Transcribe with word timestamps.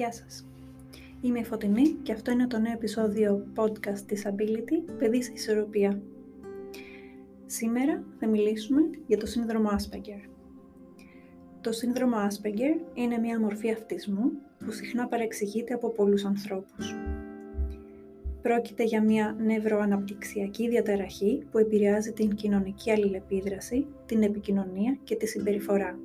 Γεια 0.00 0.12
σας. 0.12 0.46
Είμαι 1.20 1.38
η 1.38 1.44
Φωτεινή 1.44 1.88
και 2.02 2.12
αυτό 2.12 2.30
είναι 2.30 2.46
το 2.46 2.58
νέο 2.58 2.72
επεισόδιο 2.72 3.46
podcast 3.54 3.98
της 4.06 4.26
Ability 4.26 4.92
«Παιδί 4.98 5.22
σε 5.22 5.32
ισορροπία». 5.34 6.02
Σήμερα 7.46 8.04
θα 8.18 8.28
μιλήσουμε 8.28 8.80
για 9.06 9.16
το 9.16 9.26
σύνδρομο 9.26 9.68
Asperger. 9.70 10.28
Το 11.60 11.72
σύνδρομο 11.72 12.16
Asperger 12.16 12.80
είναι 12.94 13.18
μια 13.18 13.40
μορφή 13.40 13.70
αυτισμού 13.70 14.30
που 14.64 14.70
συχνά 14.70 15.06
παρεξηγείται 15.06 15.74
από 15.74 15.90
πολλούς 15.90 16.24
ανθρώπους. 16.24 16.94
Πρόκειται 18.42 18.84
για 18.84 19.02
μια 19.02 19.36
νευροαναπτυξιακή 19.38 20.68
διαταραχή 20.68 21.46
που 21.50 21.58
επηρεάζει 21.58 22.12
την 22.12 22.34
κοινωνική 22.34 22.90
αλληλεπίδραση, 22.90 23.86
την 24.06 24.22
επικοινωνία 24.22 24.98
και 25.04 25.16
τη 25.16 25.26
συμπεριφορά. 25.26 25.98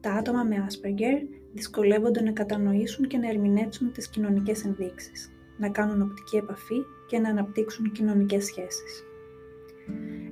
Τα 0.00 0.12
άτομα 0.12 0.42
με 0.42 0.66
Asperger 0.68 1.39
δυσκολεύονται 1.52 2.22
να 2.22 2.32
κατανοήσουν 2.32 3.06
και 3.06 3.18
να 3.18 3.28
ερμηνεύσουν 3.28 3.92
τις 3.92 4.08
κοινωνικές 4.08 4.64
ενδείξεις, 4.64 5.32
να 5.58 5.68
κάνουν 5.68 6.02
οπτική 6.02 6.36
επαφή 6.36 6.82
και 7.06 7.18
να 7.18 7.28
αναπτύξουν 7.28 7.92
κοινωνικές 7.92 8.44
σχέσεις. 8.44 9.04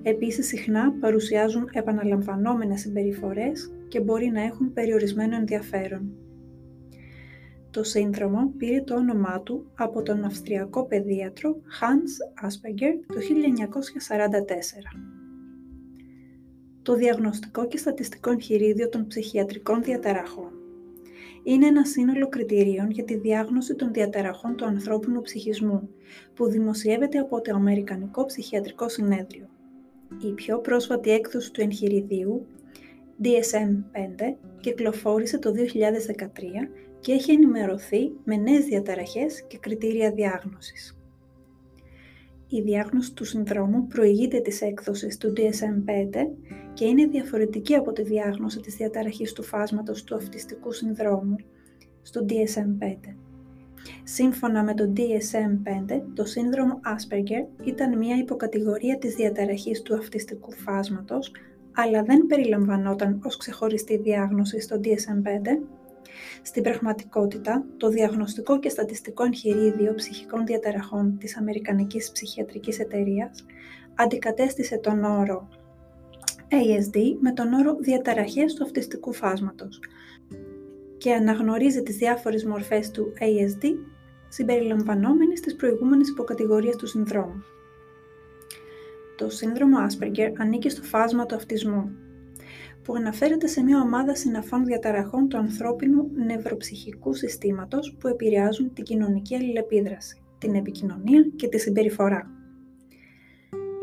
Επίσης, 0.03 0.47
συχνά 0.47 0.93
παρουσιάζουν 0.93 1.69
επαναλαμβανόμενες 1.73 2.81
συμπεριφορές 2.81 3.73
και 3.89 4.01
μπορεί 4.01 4.31
να 4.31 4.43
έχουν 4.43 4.73
περιορισμένο 4.73 5.37
ενδιαφέρον. 5.37 6.13
Το 7.71 7.83
σύνδρομο 7.83 8.53
πήρε 8.57 8.83
το 8.83 8.95
όνομά 8.95 9.41
του 9.43 9.71
από 9.75 10.03
τον 10.03 10.25
Αυστριακό 10.25 10.87
παιδίατρο 10.87 11.57
Hans 11.81 12.47
Asperger 12.47 12.95
το 13.07 13.19
1944. 13.19 13.21
Το 16.83 16.95
Διαγνωστικό 16.95 17.67
και 17.67 17.77
Στατιστικό 17.77 18.31
Εγχειρίδιο 18.31 18.89
των 18.89 19.07
Ψυχιατρικών 19.07 19.83
Διαταραχών 19.83 20.58
είναι 21.53 21.67
ένα 21.67 21.85
σύνολο 21.85 22.29
κριτηρίων 22.29 22.91
για 22.91 23.05
τη 23.05 23.17
διάγνωση 23.17 23.75
των 23.75 23.93
διαταραχών 23.93 24.57
του 24.57 24.65
ανθρώπινου 24.65 25.21
ψυχισμού, 25.21 25.89
που 26.35 26.49
δημοσιεύεται 26.49 27.19
από 27.19 27.41
το 27.41 27.55
Αμερικανικό 27.55 28.25
Ψυχιατρικό 28.25 28.89
Συνέδριο. 28.89 29.49
Η 30.23 30.33
πιο 30.33 30.59
πρόσφατη 30.59 31.11
έκδοση 31.11 31.53
του 31.53 31.61
εγχειριδίου, 31.61 32.47
DSM-5, 33.23 34.37
κυκλοφόρησε 34.61 35.39
το 35.39 35.53
2013 35.53 36.69
και 37.01 37.13
έχει 37.13 37.33
ενημερωθεί 37.33 38.13
με 38.25 38.37
νέες 38.37 38.65
διαταραχές 38.65 39.45
και 39.47 39.59
κριτήρια 39.59 40.13
διάγνωσης. 40.13 40.99
Η 42.49 42.61
διάγνωση 42.61 43.15
του 43.15 43.25
συνδρόμου 43.25 43.87
προηγείται 43.87 44.41
της 44.41 44.61
έκδοσης 44.61 45.17
του 45.17 45.33
DSM-5 45.37 46.27
και 46.79 46.85
είναι 46.85 47.07
διαφορετική 47.07 47.75
από 47.75 47.93
τη 47.93 48.03
διάγνωση 48.03 48.61
της 48.61 48.75
διαταραχής 48.75 49.33
του 49.33 49.43
φάσματος 49.43 50.05
του 50.05 50.15
αυτιστικού 50.15 50.73
συνδρόμου 50.73 51.37
στο 52.03 52.25
DSM-5. 52.29 53.15
Σύμφωνα 54.03 54.63
με 54.65 54.75
το 54.75 54.93
DSM-5, 54.97 56.03
το 56.15 56.25
σύνδρομο 56.25 56.81
Asperger 56.85 57.67
ήταν 57.67 57.99
μια 57.99 58.17
υποκατηγορία 58.17 58.99
της 58.99 59.15
διαταραχής 59.15 59.83
του 59.83 59.95
αυτιστικού 59.95 60.53
φάσματος, 60.53 61.33
αλλά 61.73 62.03
δεν 62.03 62.27
περιλαμβανόταν 62.27 63.21
ως 63.25 63.37
ξεχωριστή 63.37 63.97
διάγνωση 63.97 64.61
στο 64.61 64.81
DSM-5 64.85 65.67
στην 66.43 66.63
πραγματικότητα, 66.63 67.65
το 67.77 67.89
Διαγνωστικό 67.89 68.59
και 68.59 68.69
Στατιστικό 68.69 69.25
Εγχειρίδιο 69.25 69.95
Ψυχικών 69.95 70.47
Διαταραχών 70.47 71.19
της 71.19 71.37
Αμερικανικής 71.37 72.11
Ψυχιατρικής 72.13 72.79
Εταιρείας 72.79 73.45
αντικατέστησε 73.95 74.79
τον 74.79 75.05
όρο 75.05 75.49
ASD 76.51 77.17
με 77.21 77.33
τον 77.33 77.53
όρο 77.53 77.77
«διαταραχές 77.81 78.55
του 78.55 78.65
αυτιστικού 78.65 79.13
φάσματος» 79.13 79.81
και 80.99 81.15
αναγνωρίζει 81.15 81.83
τις 81.83 81.97
διάφορες 81.97 82.45
μορφές 82.45 82.91
του 82.91 83.13
ASD 83.21 83.65
συμπεριλαμβανόμενες 84.29 85.39
στις 85.39 85.57
προηγούμενες 85.57 86.09
υποκατηγορίες 86.09 86.77
του 86.77 86.87
συνδρόμου. 86.87 87.43
Το 89.17 89.29
σύνδρομο 89.31 89.77
Asperger 89.87 90.33
ανήκει 90.39 90.69
στο 90.69 90.83
φάσμα 90.83 91.27
του 91.27 91.35
αυτισμού 91.35 91.91
που 92.83 92.95
αναφέρεται 92.95 93.47
σε 93.47 93.63
μια 93.63 93.81
ομάδα 93.81 94.15
συναφών 94.15 94.65
διαταραχών 94.65 95.29
του 95.29 95.37
ανθρώπινου 95.37 96.11
νευροψυχικού 96.15 97.15
συστήματος 97.15 97.97
που 98.01 98.09
επηρεάζουν 98.09 98.73
την 98.73 98.85
κοινωνική 98.85 99.35
αλληλεπίδραση, 99.35 100.23
την 100.39 100.55
επικοινωνία 100.55 101.23
και 101.37 101.49
τη 101.49 101.59
συμπεριφορά. 101.59 102.38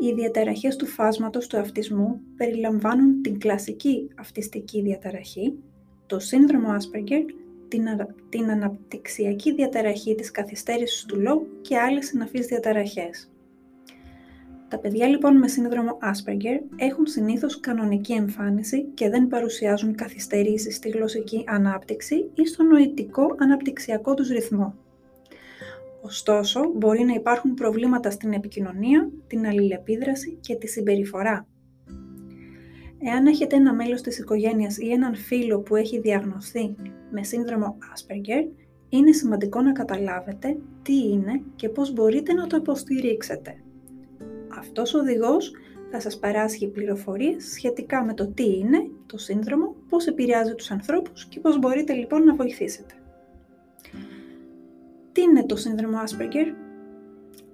Οι 0.00 0.12
διαταραχές 0.12 0.76
του 0.76 0.86
φάσματος 0.86 1.46
του 1.46 1.58
αυτισμού 1.58 2.20
περιλαμβάνουν 2.36 3.22
την 3.22 3.38
κλασική 3.38 4.08
αυτιστική 4.18 4.82
διαταραχή, 4.82 5.58
το 6.06 6.18
σύνδρομο 6.18 6.68
Asperger, 6.68 7.24
την, 7.68 7.84
την 8.28 8.50
αναπτυξιακή 8.50 9.54
διαταραχή 9.54 10.14
της 10.14 10.30
καθυστέρησης 10.30 11.04
του 11.04 11.20
λόγου 11.20 11.46
και 11.60 11.78
άλλες 11.78 12.06
συναφείς 12.06 12.46
διαταραχές. 12.46 13.30
Τα 14.68 14.78
παιδιά 14.78 15.06
λοιπόν 15.06 15.36
με 15.36 15.48
σύνδρομο 15.48 15.98
Asperger 16.02 16.60
έχουν 16.76 17.06
συνήθως 17.06 17.60
κανονική 17.60 18.12
εμφάνιση 18.12 18.84
και 18.94 19.08
δεν 19.08 19.28
παρουσιάζουν 19.28 19.94
καθυστερήσεις 19.94 20.76
στη 20.76 20.88
γλωσσική 20.88 21.44
ανάπτυξη 21.46 22.30
ή 22.34 22.46
στο 22.46 22.62
νοητικό 22.62 23.34
αναπτυξιακό 23.38 24.14
τους 24.14 24.28
ρυθμό. 24.28 24.74
Ωστόσο, 26.06 26.60
μπορεί 26.74 27.04
να 27.04 27.12
υπάρχουν 27.12 27.54
προβλήματα 27.54 28.10
στην 28.10 28.32
επικοινωνία, 28.32 29.10
την 29.26 29.46
αλληλεπίδραση 29.46 30.38
και 30.40 30.54
τη 30.54 30.66
συμπεριφορά. 30.66 31.46
Εάν 32.98 33.26
έχετε 33.26 33.56
ένα 33.56 33.74
μέλος 33.74 34.00
της 34.00 34.18
οικογένειας 34.18 34.78
ή 34.78 34.90
έναν 34.90 35.14
φίλο 35.16 35.60
που 35.60 35.76
έχει 35.76 36.00
διαγνωθεί 36.00 36.74
με 37.10 37.22
σύνδρομο 37.22 37.78
Asperger, 37.94 38.48
είναι 38.88 39.12
σημαντικό 39.12 39.60
να 39.60 39.72
καταλάβετε 39.72 40.56
τι 40.82 41.08
είναι 41.08 41.42
και 41.56 41.68
πώς 41.68 41.92
μπορείτε 41.92 42.32
να 42.32 42.46
το 42.46 42.56
υποστηρίξετε. 42.56 43.62
Αυτός 44.58 44.94
ο 44.94 44.98
οδηγός 44.98 45.52
θα 45.90 46.00
σας 46.00 46.18
παράσχει 46.18 46.68
πληροφορίες 46.68 47.44
σχετικά 47.44 48.04
με 48.04 48.14
το 48.14 48.26
τι 48.26 48.58
είναι 48.58 48.90
το 49.06 49.18
σύνδρομο, 49.18 49.74
πώς 49.88 50.06
επηρεάζει 50.06 50.54
τους 50.54 50.70
ανθρώπους 50.70 51.26
και 51.26 51.40
πώς 51.40 51.58
μπορείτε 51.58 51.92
λοιπόν 51.92 52.24
να 52.24 52.34
βοηθήσετε. 52.34 52.94
Τι 55.16 55.22
είναι 55.22 55.46
το 55.46 55.56
σύνδρομο 55.56 55.98
Asperger? 56.04 56.54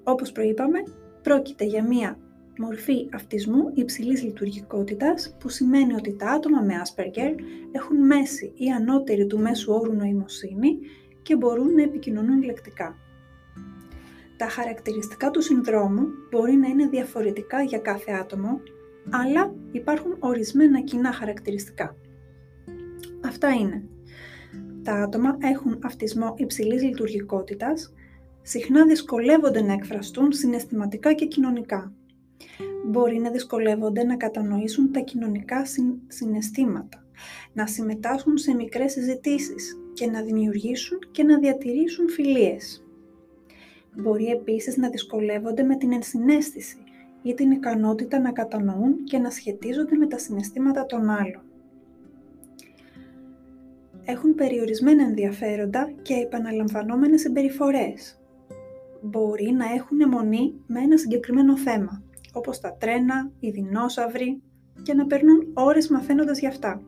Όπως 0.02 0.32
προείπαμε, 0.32 0.78
πρόκειται 1.22 1.64
για 1.64 1.84
μία 1.84 2.18
μορφή 2.58 3.08
αυτισμού 3.12 3.70
υψηλής 3.74 4.22
λειτουργικότητας 4.22 5.36
που 5.40 5.48
σημαίνει 5.48 5.94
ότι 5.94 6.16
τα 6.16 6.30
άτομα 6.30 6.60
με 6.60 6.74
Asperger 6.84 7.34
έχουν 7.72 8.06
μέση 8.06 8.52
ή 8.56 8.70
ανώτερη 8.70 9.26
του 9.26 9.38
μέσου 9.38 9.72
όρου 9.72 9.92
νοημοσύνη 9.92 10.78
και 11.22 11.36
μπορούν 11.36 11.74
να 11.74 11.82
επικοινωνούν 11.82 12.42
λεκτικά. 12.42 12.96
Τα 14.36 14.48
χαρακτηριστικά 14.48 15.30
του 15.30 15.42
συνδρόμου 15.42 16.06
μπορεί 16.30 16.52
να 16.52 16.68
είναι 16.68 16.86
διαφορετικά 16.86 17.62
για 17.62 17.78
κάθε 17.78 18.12
άτομο, 18.12 18.60
αλλά 19.10 19.54
υπάρχουν 19.72 20.16
ορισμένα 20.18 20.80
κοινά 20.80 21.12
χαρακτηριστικά. 21.12 21.96
Αυτά 23.24 23.48
είναι. 23.48 23.84
Τα 24.82 24.92
άτομα 24.92 25.36
έχουν 25.40 25.78
αυτισμό 25.82 26.34
υψηλής 26.36 26.82
λειτουργικότητας, 26.82 27.92
συχνά 28.42 28.86
δυσκολεύονται 28.86 29.62
να 29.62 29.72
εκφραστούν 29.72 30.32
συναισθηματικά 30.32 31.12
και 31.12 31.26
κοινωνικά. 31.26 31.92
Μπορεί 32.86 33.18
να 33.18 33.30
δυσκολεύονται 33.30 34.04
να 34.04 34.16
κατανοήσουν 34.16 34.92
τα 34.92 35.00
κοινωνικά 35.00 35.64
συναισθήματα, 36.06 37.04
να 37.52 37.66
συμμετάσχουν 37.66 38.36
σε 38.36 38.54
μικρές 38.54 38.92
συζητήσεις 38.92 39.78
και 39.92 40.06
να 40.06 40.22
δημιουργήσουν 40.22 40.98
και 41.10 41.22
να 41.22 41.38
διατηρήσουν 41.38 42.08
φιλίες. 42.08 42.84
Μπορεί 43.96 44.26
επίσης 44.26 44.76
να 44.76 44.88
δυσκολεύονται 44.88 45.62
με 45.62 45.76
την 45.76 45.92
ενσυναίσθηση 45.92 46.76
ή 47.22 47.34
την 47.34 47.50
ικανότητα 47.50 48.20
να 48.20 48.32
κατανοούν 48.32 49.04
και 49.04 49.18
να 49.18 49.30
σχετίζονται 49.30 49.96
με 49.96 50.06
τα 50.06 50.18
συναισθήματα 50.18 50.86
των 50.86 51.10
άλλων. 51.10 51.51
Έχουν 54.04 54.34
περιορισμένα 54.34 55.02
ενδιαφέροντα 55.02 55.92
και 56.02 56.14
επαναλαμβανόμενες 56.14 57.20
συμπεριφορές. 57.20 58.20
Μπορεί 59.00 59.50
να 59.50 59.64
έχουν 59.72 60.00
αιμονή 60.00 60.54
με 60.66 60.80
ένα 60.80 60.96
συγκεκριμένο 60.96 61.56
θέμα, 61.56 62.02
όπως 62.32 62.60
τα 62.60 62.76
τρένα, 62.80 63.30
οι 63.40 63.50
δεινόσαυροι 63.50 64.42
και 64.82 64.94
να 64.94 65.06
περνούν 65.06 65.50
ώρες 65.52 65.88
μαθαίνοντας 65.88 66.38
γι' 66.38 66.46
αυτά. 66.46 66.82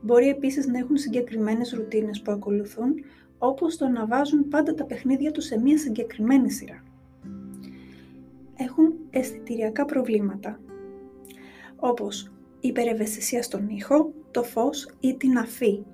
Μπορεί 0.00 0.28
επίσης 0.28 0.66
να 0.66 0.78
έχουν 0.78 0.96
συγκεκριμένες 0.96 1.72
ρουτίνες 1.72 2.22
που 2.22 2.32
ακολουθούν, 2.32 2.94
όπως 3.38 3.76
το 3.76 3.88
να 3.88 4.06
βάζουν 4.06 4.48
πάντα 4.48 4.74
τα 4.74 4.84
παιχνίδια 4.84 5.30
τους 5.30 5.44
σε 5.44 5.60
μία 5.60 5.78
συγκεκριμένη 5.78 6.50
σειρά. 6.50 6.82
Έχουν 8.56 8.94
αισθητηριακά 9.10 9.84
προβλήματα, 9.84 10.60
όπως 11.76 12.32
υπερευαισθησία 12.60 13.42
στον 13.42 13.68
ήχο, 13.68 14.12
το 14.30 14.42
φως 14.42 14.96
ή 15.00 15.16
την 15.16 15.38
αφή. 15.38 15.84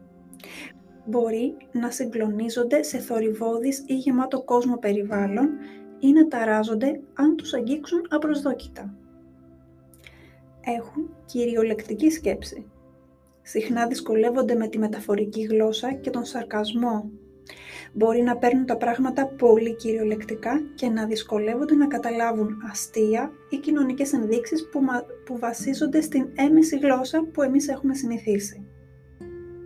Μπορεί 1.05 1.57
να 1.73 1.91
συγκλονίζονται 1.91 2.83
σε 2.83 2.99
θορυβόδης 2.99 3.85
ή 3.87 3.95
γεμάτο 3.95 4.43
κόσμο 4.43 4.77
περιβάλλον 4.77 5.49
ή 5.99 6.13
να 6.13 6.29
ταράζονται 6.29 7.01
αν 7.15 7.37
τους 7.37 7.55
αγγίξουν 7.55 8.07
απροσδόκητα. 8.09 8.95
Έχουν 10.61 11.15
κυριολεκτική 11.25 12.11
σκέψη. 12.11 12.67
συχνά 13.43 13.87
δυσκολεύονται 13.87 14.55
με 14.55 14.69
τη 14.69 14.79
μεταφορική 14.79 15.43
γλώσσα 15.43 15.93
και 15.93 16.11
τον 16.11 16.25
σαρκασμό. 16.25 17.11
Μπορεί 17.93 18.23
να 18.23 18.37
παίρνουν 18.37 18.67
τα 18.67 18.77
πράγματα 18.77 19.27
πολύ 19.27 19.77
κυριολεκτικά 19.77 20.61
και 20.75 20.89
να 20.89 21.07
δυσκολεύονται 21.07 21.75
να 21.75 21.87
καταλάβουν 21.87 22.57
αστεία 22.71 23.31
ή 23.51 23.57
κοινωνικές 23.57 24.13
ενδείξεις 24.13 24.69
που, 24.69 24.81
που 25.25 25.39
βασίζονται 25.39 26.01
στην 26.01 26.29
έμεση 26.35 26.79
γλώσσα 26.79 27.25
που 27.33 27.43
εμείς 27.43 27.69
έχουμε 27.69 27.95
συνηθίσει. 27.95 28.67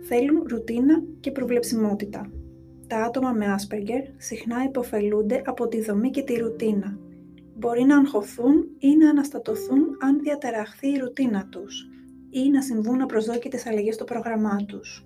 Θέλουν 0.09 0.43
ρουτίνα 0.47 1.03
και 1.19 1.31
προβλεψιμότητα. 1.31 2.31
Τα 2.87 2.97
άτομα 2.97 3.31
με 3.31 3.45
Asperger 3.57 4.13
συχνά 4.17 4.63
υποφελούνται 4.63 5.41
από 5.45 5.67
τη 5.67 5.81
δομή 5.81 6.09
και 6.09 6.21
τη 6.21 6.33
ρουτίνα. 6.33 6.97
Μπορεί 7.55 7.83
να 7.83 7.97
αγχωθούν 7.97 8.67
ή 8.79 8.95
να 8.95 9.09
αναστατωθούν 9.09 9.97
αν 9.99 10.19
διαταραχθεί 10.19 10.87
η 10.87 10.97
ρουτίνα 10.97 11.47
τους 11.51 11.89
ή 12.29 12.49
να 12.49 12.61
συμβούν 12.61 13.01
απροσδόκητες 13.01 13.65
αλλαγές 13.65 13.95
στο 13.95 14.03
πρόγραμμά 14.03 14.55
τους. 14.67 15.05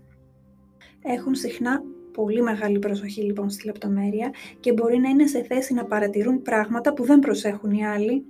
Έχουν 1.02 1.36
συχνά 1.36 1.84
πολύ 2.14 2.42
μεγάλη 2.42 2.80
προσοχή 2.80 3.22
λοιπόν 3.22 3.50
στη 3.50 3.66
λεπτομέρεια 3.66 4.34
και 4.60 4.74
μπορεί 4.74 4.98
να 4.98 5.10
είναι 5.10 5.28
σε 5.28 5.44
θέση 5.44 5.74
να 5.74 5.86
παρατηρούν 5.86 6.42
πράγματα 6.42 6.94
που 6.94 7.04
δεν 7.04 7.20
προσέχουν 7.20 7.72
οι 7.72 7.86
άλλοι. 7.86 8.26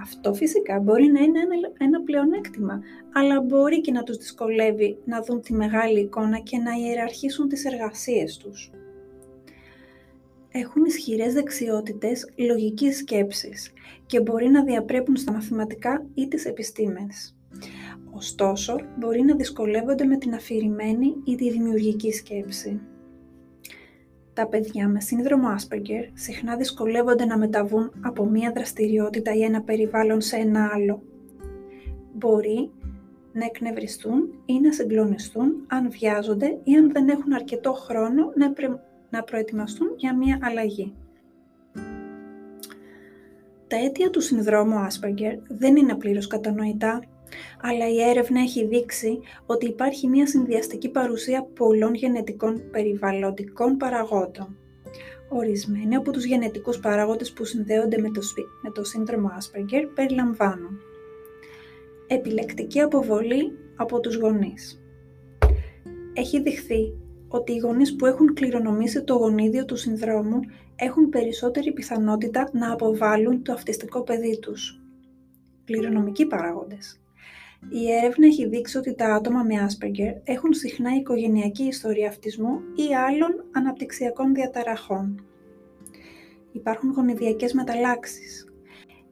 Αυτό 0.00 0.34
φυσικά 0.34 0.80
μπορεί 0.80 1.06
να 1.06 1.20
είναι 1.20 1.38
ένα, 1.40 1.54
ένα 1.78 2.02
πλεονέκτημα, 2.02 2.80
αλλά 3.12 3.40
μπορεί 3.40 3.80
και 3.80 3.92
να 3.92 4.02
τους 4.02 4.16
δυσκολεύει 4.16 4.98
να 5.04 5.22
δουν 5.22 5.40
τη 5.40 5.52
μεγάλη 5.52 6.00
εικόνα 6.00 6.38
και 6.38 6.58
να 6.58 6.72
ιεραρχήσουν 6.72 7.48
τις 7.48 7.64
εργασίες 7.64 8.36
τους. 8.36 8.70
Έχουν 10.48 10.84
ισχυρές 10.84 11.32
δεξιότητες 11.34 12.32
λογικής 12.36 12.96
σκέψης 12.96 13.72
και 14.06 14.20
μπορεί 14.20 14.48
να 14.48 14.64
διαπρέπουν 14.64 15.16
στα 15.16 15.32
μαθηματικά 15.32 16.06
ή 16.14 16.28
τις 16.28 16.44
επιστήμες. 16.44 17.36
Ωστόσο, 18.10 18.76
μπορεί 18.98 19.22
να 19.22 19.34
δυσκολεύονται 19.34 20.04
με 20.04 20.16
την 20.16 20.34
αφηρημένη 20.34 21.14
ή 21.24 21.34
τη 21.34 21.50
δημιουργική 21.50 22.12
σκέψη. 22.12 22.80
Τα 24.34 24.46
παιδιά 24.46 24.88
με 24.88 25.00
σύνδρομο 25.00 25.48
Asperger 25.54 26.10
συχνά 26.14 26.56
δυσκολεύονται 26.56 27.24
να 27.24 27.38
μεταβούν 27.38 27.92
από 28.00 28.24
μία 28.24 28.52
δραστηριότητα 28.54 29.34
ή 29.34 29.42
ένα 29.42 29.62
περιβάλλον 29.62 30.20
σε 30.20 30.36
ένα 30.36 30.70
άλλο. 30.74 31.02
Μπορεί 32.12 32.70
να 33.32 33.44
εκνευριστούν 33.44 34.42
ή 34.46 34.60
να 34.60 34.72
συγκλονιστούν 34.72 35.64
αν 35.66 35.90
βιάζονται 35.90 36.58
ή 36.64 36.74
αν 36.74 36.92
δεν 36.92 37.08
έχουν 37.08 37.32
αρκετό 37.32 37.72
χρόνο 37.72 38.32
να, 38.34 38.52
να 39.10 39.22
προετοιμαστούν 39.22 39.88
για 39.96 40.16
μία 40.16 40.38
αλλαγή. 40.42 40.94
Τα 43.68 43.76
αίτια 43.76 44.10
του 44.10 44.20
συνδρόμου 44.20 44.86
Asperger 44.86 45.38
δεν 45.48 45.76
είναι 45.76 45.94
πλήρως 45.94 46.26
κατανοητά 46.26 47.02
αλλά 47.60 47.88
η 47.88 48.00
έρευνα 48.00 48.40
έχει 48.40 48.66
δείξει 48.66 49.18
ότι 49.46 49.66
υπάρχει 49.66 50.08
μια 50.08 50.26
συνδυαστική 50.26 50.88
παρουσία 50.88 51.48
πολλών 51.54 51.94
γενετικών 51.94 52.62
περιβαλλοντικών 52.70 53.76
παραγόντων. 53.76 54.56
Ορισμένοι 55.28 55.94
από 55.94 56.10
τους 56.10 56.24
γενετικούς 56.24 56.78
παράγοντες 56.78 57.32
που 57.32 57.44
συνδέονται 57.44 57.98
με 57.98 58.10
το, 58.10 58.20
με 58.62 58.70
το 58.70 58.84
σύνδρομο 58.84 59.28
Asperger 59.28 59.88
περιλαμβάνουν 59.94 60.80
επιλεκτική 62.06 62.80
αποβολή 62.80 63.52
από 63.76 64.00
τους 64.00 64.16
γονείς. 64.16 64.82
Έχει 66.12 66.42
δειχθεί 66.42 66.92
ότι 67.28 67.52
οι 67.52 67.58
γονείς 67.58 67.96
που 67.96 68.06
έχουν 68.06 68.34
κληρονομήσει 68.34 69.04
το 69.04 69.14
γονίδιο 69.14 69.64
του 69.64 69.76
συνδρόμου 69.76 70.40
έχουν 70.76 71.08
περισσότερη 71.08 71.72
πιθανότητα 71.72 72.48
να 72.52 72.72
αποβάλουν 72.72 73.42
το 73.42 73.52
αυτιστικό 73.52 74.02
παιδί 74.02 74.38
τους. 74.38 74.80
Κληρονομικοί 75.64 76.26
παράγοντες. 76.26 77.03
Η 77.70 77.92
έρευνα 77.92 78.26
έχει 78.26 78.48
δείξει 78.48 78.76
ότι 78.76 78.94
τα 78.94 79.14
άτομα 79.14 79.42
με 79.42 79.54
Asperger 79.66 80.20
έχουν 80.24 80.52
συχνά 80.52 80.94
οικογενειακή 80.94 81.62
ιστορία 81.62 82.08
αυτισμού 82.08 82.60
ή 82.74 82.94
άλλων 82.94 83.44
αναπτυξιακών 83.52 84.34
διαταραχών. 84.34 85.24
Υπάρχουν 86.52 86.90
γονιδιακές 86.90 87.52
μεταλλάξεις. 87.52 88.48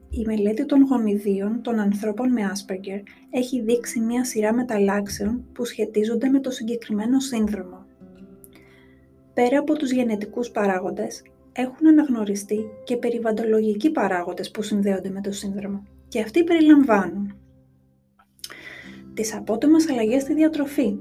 Η 0.09 0.23
μελέτη 0.25 0.65
των 0.65 0.81
γονιδίων 0.81 1.61
των 1.61 1.79
ανθρώπων 1.79 2.31
με 2.31 2.51
Asperger 2.53 3.01
έχει 3.29 3.61
δείξει 3.61 3.99
μία 3.99 4.23
σειρά 4.23 4.53
μεταλλάξεων 4.53 5.45
που 5.53 5.65
σχετίζονται 5.65 6.29
με 6.29 6.39
το 6.39 6.51
συγκεκριμένο 6.51 7.19
σύνδρομο. 7.19 7.85
Πέρα 9.33 9.59
από 9.59 9.73
τους 9.73 9.91
γενετικούς 9.91 10.49
παράγοντες, 10.49 11.23
έχουν 11.51 11.87
αναγνωριστεί 11.87 12.59
και 12.83 12.97
περιβαντολογικοί 12.97 13.91
παράγοντες 13.91 14.51
που 14.51 14.61
συνδέονται 14.61 15.09
με 15.09 15.21
το 15.21 15.31
σύνδρομο 15.31 15.83
και 16.07 16.21
αυτοί 16.21 16.43
περιλαμβάνουν 16.43 17.37
τις 19.13 19.35
απότομες 19.35 19.89
αλλαγές 19.89 20.21
στη 20.21 20.33
διατροφή. 20.33 20.97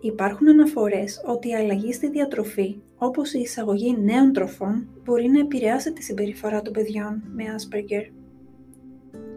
Υπάρχουν 0.00 0.48
αναφορές 0.48 1.22
ότι 1.26 1.48
η 1.48 1.54
αλλαγή 1.54 1.92
στη 1.92 2.10
διατροφή, 2.10 2.80
όπως 2.96 3.32
η 3.32 3.38
εισαγωγή 3.38 3.96
νέων 4.00 4.32
τροφών, 4.32 4.88
μπορεί 5.04 5.28
να 5.28 5.40
επηρεάσει 5.40 5.92
τη 5.92 6.02
συμπεριφορά 6.02 6.62
των 6.62 6.72
παιδιών 6.72 7.22
με 7.34 7.44
Asperger. 7.44 8.12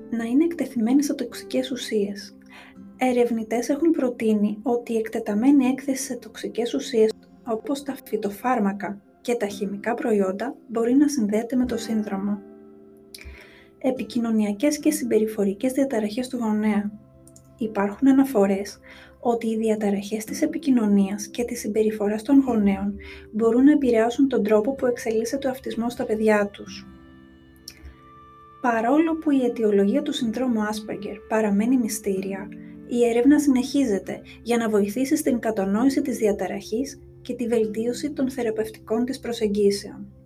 Να 0.10 0.24
είναι 0.24 0.44
εκτεθειμένοι 0.44 1.04
σε 1.04 1.14
τοξικές 1.14 1.72
ουσίες. 1.72 2.38
Ερευνητές 2.98 3.70
έχουν 3.70 3.92
προτείνει 3.92 4.58
ότι 4.64 4.94
η 4.94 4.98
εκτεταμένη 4.98 5.66
έκθεση 5.66 6.04
σε 6.04 6.16
τοξικές 6.16 6.74
ουσίες, 6.74 7.12
όπως 7.48 7.84
τα 7.84 7.96
φυτοφάρμακα 8.06 9.02
και 9.22 9.36
τα 9.36 9.48
χημικά 9.48 9.94
προϊόντα, 9.94 10.56
μπορεί 10.68 10.94
να 10.94 11.08
συνδέεται 11.08 11.56
με 11.56 11.66
το 11.66 11.78
σύνδρομο. 11.78 12.42
Επικοινωνιακές 13.78 14.80
και 14.80 14.92
συμπεριφορικές 14.92 15.72
διαταραχές 15.72 16.28
του 16.28 16.38
γονέα 16.38 16.92
υπάρχουν 17.58 18.08
αναφορές 18.08 18.80
ότι 19.20 19.48
οι 19.48 19.58
διαταραχές 19.58 20.24
της 20.24 20.42
επικοινωνίας 20.42 21.28
και 21.28 21.44
της 21.44 21.60
συμπεριφοράς 21.60 22.24
των 22.24 22.40
γονέων 22.40 22.96
μπορούν 23.32 23.64
να 23.64 23.72
επηρεάσουν 23.72 24.28
τον 24.28 24.44
τρόπο 24.44 24.76
που 24.76 24.86
εξελίσσεται 24.86 25.48
ο 25.48 25.50
αυτισμός 25.50 25.94
στα 25.94 26.06
παιδιά 26.06 26.48
τους. 26.48 26.88
Παρόλο 28.62 29.16
που 29.16 29.32
η 29.32 29.44
αιτιολογία 29.44 30.02
του 30.02 30.14
συνδρόμου 30.14 30.60
Asperger 30.60 31.18
παραμένει 31.28 31.78
μυστήρια, 31.78 32.48
η 32.88 33.06
έρευνα 33.06 33.40
συνεχίζεται 33.40 34.22
για 34.42 34.58
να 34.58 34.70
βοηθήσει 34.70 35.16
στην 35.18 35.40
κατανόηση 35.40 36.02
της 36.02 36.18
διαταραχής 36.18 37.00
και 37.22 37.34
τη 37.34 37.48
βελτίωση 37.48 38.12
των 38.12 38.30
θεραπευτικών 38.30 39.06
της 39.06 39.20
προσεγγίσεων. 39.20 40.23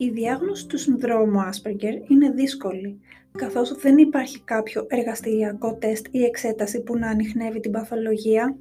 Η 0.00 0.08
διάγνωση 0.08 0.66
του 0.66 0.78
συνδρόμου 0.78 1.38
Asperger 1.38 2.10
είναι 2.10 2.30
δύσκολη, 2.30 3.00
καθώς 3.32 3.72
δεν 3.72 3.98
υπάρχει 3.98 4.40
κάποιο 4.40 4.86
εργαστηριακό 4.88 5.74
τεστ 5.74 6.06
ή 6.10 6.24
εξέταση 6.24 6.80
που 6.82 6.98
να 6.98 7.08
ανοιχνεύει 7.08 7.60
την 7.60 7.70
παθολογία. 7.70 8.56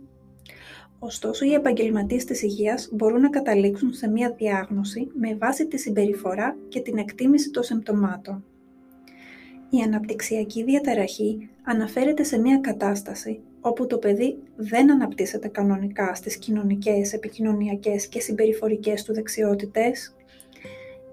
Ωστόσο, 1.00 1.46
οι 1.46 1.54
επαγγελματίες 1.54 2.26
της 2.26 2.42
υγείας 2.42 2.90
μπορούν 2.92 3.22
να 3.22 3.30
καταλήξουν 3.30 3.94
σε 3.94 4.08
μία 4.08 4.34
διάγνωση 4.38 5.08
με 5.20 5.36
βάση 5.36 5.68
τη 5.68 5.78
συμπεριφορά 5.78 6.58
και 6.68 6.80
την 6.80 6.98
εκτίμηση 6.98 7.52
των 7.52 7.64
συμπτωμάτων. 7.64 8.44
Η 9.70 9.82
αναπτυξιακή 9.82 10.64
διαταραχή 10.64 11.50
αναφέρεται 11.64 12.24
σε 12.24 12.40
μία 12.40 12.58
κατάσταση 12.58 13.40
όπου 13.62 13.88
το 13.88 13.98
παιδί 13.98 14.38
δεν 14.56 14.92
αναπτύσσεται 14.92 15.48
κανονικά 15.48 16.16
στις 16.16 16.38
κοινωνικές, 16.38 17.14
επικοινωνιακές 17.14 18.08
και 18.08 18.20
συμπεριφορικές 18.20 19.04
του 19.04 19.14
δεξιότητες, 19.14 20.16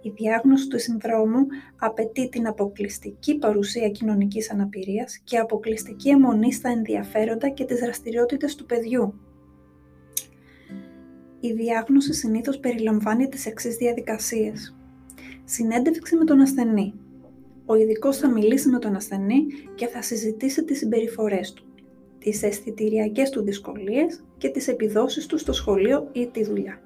η 0.04 0.11
διάγνωση 0.11 0.68
του 0.68 0.80
συνδρόμου 0.80 1.46
απαιτεί 1.76 2.28
την 2.28 2.46
αποκλειστική 2.46 3.38
παρουσία 3.38 3.88
κοινωνικής 3.88 4.50
αναπηρίας 4.50 5.18
και 5.25 5.38
αποκλειστική 5.38 6.08
αιμονή 6.08 6.52
στα 6.52 6.68
ενδιαφέροντα 6.68 7.49
και 7.49 7.64
τις 7.64 7.80
δραστηριότητες 7.80 8.54
του 8.54 8.66
παιδιού. 8.66 9.14
Η 11.40 11.52
διάγνωση 11.52 12.12
συνήθως 12.14 12.58
περιλαμβάνει 12.58 13.28
τις 13.28 13.46
εξής 13.46 13.76
διαδικασίες. 13.76 14.76
Συνέντευξη 15.44 16.16
με 16.16 16.25
τον 16.25 16.40
ασθενή. 16.40 16.94
Ο 17.66 17.75
ειδικός 17.75 18.16
θα 18.16 18.30
μιλήσει 18.30 18.68
με 18.68 18.78
τον 18.78 18.94
ασθενή 18.94 19.46
και 19.75 19.87
θα 19.87 20.02
συζητήσει 20.02 20.64
τις 20.64 20.78
συμπεριφορές 20.78 21.52
του, 21.52 21.64
τις 22.18 22.42
αισθητηριακές 22.42 23.30
του 23.30 23.42
δυσκολίες 23.42 24.25
και 24.37 24.49
τις 24.49 24.68
επιδόσεις 24.68 25.26
του 25.26 25.38
στο 25.38 25.52
σχολείο 25.52 26.08
ή 26.12 26.26
τη 26.26 26.44
δουλειά 26.44 26.78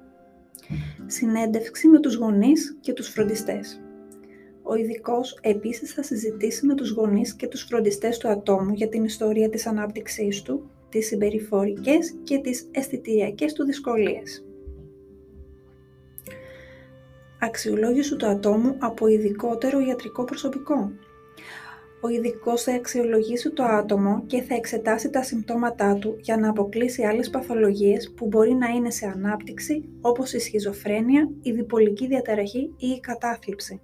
συνέντευξη 1.05 1.87
με 1.87 1.99
τους 1.99 2.15
γονείς 2.15 2.77
και 2.81 2.93
τους 2.93 3.07
φροντιστές. 3.07 3.81
Ο 4.63 4.75
ειδικός 4.75 5.37
επίσης 5.41 5.93
θα 5.93 6.03
συζητήσει 6.03 6.65
με 6.65 6.75
τους 6.75 6.89
γονείς 6.89 7.33
και 7.33 7.47
τους 7.47 7.61
φροντιστές 7.61 8.17
του 8.17 8.27
ατόμου 8.27 8.73
για 8.73 8.89
την 8.89 9.03
ιστορία 9.03 9.49
της 9.49 9.65
ανάπτυξής 9.67 10.41
του, 10.41 10.69
τις 10.89 11.07
συμπεριφορικές 11.07 12.15
και 12.23 12.37
τις 12.37 12.67
αισθητηριακές 12.71 13.53
του 13.53 13.63
δυσκολίες. 13.65 14.45
Αξιολόγηση 17.41 18.15
του 18.15 18.27
ατόμου 18.27 18.75
από 18.79 19.07
ειδικότερο 19.07 19.79
ιατρικό 19.79 20.23
προσωπικό. 20.23 20.91
Ο 22.01 22.07
ειδικός 22.07 22.63
θα 22.63 22.73
αξιολογήσει 22.73 23.49
το 23.49 23.63
άτομο 23.63 24.23
και 24.25 24.41
θα 24.41 24.55
εξετάσει 24.55 25.09
τα 25.09 25.23
συμπτώματά 25.23 25.95
του 25.95 26.15
για 26.19 26.37
να 26.37 26.49
αποκλείσει 26.49 27.03
άλλες 27.03 27.29
παθολογίες 27.29 28.13
που 28.15 28.27
μπορεί 28.27 28.53
να 28.53 28.67
είναι 28.67 28.91
σε 28.91 29.05
ανάπτυξη 29.05 29.83
όπως 30.01 30.33
η 30.33 30.39
σχιζοφρένεια, 30.39 31.29
η 31.41 31.51
διπολική 31.51 32.07
διαταραχή 32.07 32.73
ή 32.77 32.87
η 32.87 32.99
κατάθλιψη. 32.99 33.81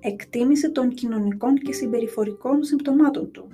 Εκτίμηση 0.00 0.70
των 0.70 0.88
κοινωνικών 0.88 1.54
και 1.54 1.72
συμπεριφορικών 1.72 2.62
συμπτωμάτων 2.62 3.30
του. 3.30 3.48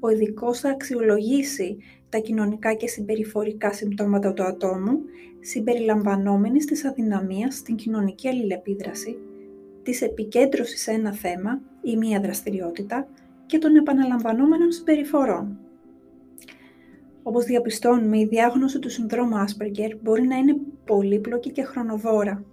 ο 0.00 0.08
ειδικός 0.08 0.60
θα 0.60 0.70
αξιολογήσει 0.70 1.76
τα 2.08 2.18
κοινωνικά 2.18 2.74
και 2.74 2.88
συμπεριφορικά 2.88 3.72
συμπτώματα 3.72 4.32
του 4.32 4.42
ατόμου, 4.42 4.98
συμπεριλαμβανόμενης 5.40 6.64
της 6.64 6.84
αδυναμίας 6.84 7.54
στην 7.54 7.74
κοινωνική 7.76 8.28
αλληλεπίδραση, 8.28 9.18
της 9.82 10.02
επικέντρωσης 10.02 10.82
σε 10.82 10.90
ένα 10.90 11.12
θέμα 11.12 11.60
ή 11.82 11.96
μία 11.96 12.20
δραστηριότητα 12.20 13.08
και 13.46 13.58
των 13.58 13.76
επαναλαμβανόμενων 13.76 14.72
συμπεριφορών. 14.72 15.58
Όπως 17.22 17.44
διαπιστώνουμε, 17.44 18.18
η 18.18 18.26
διάγνωση 18.26 18.78
του 18.78 18.90
συνδρόμου 18.90 19.34
Asperger 19.36 19.98
μπορεί 20.02 20.22
να 20.22 20.36
είναι 20.36 20.56
πολύπλοκη 20.84 21.50
και 21.50 21.62
χρονοβόρα. 21.62 22.44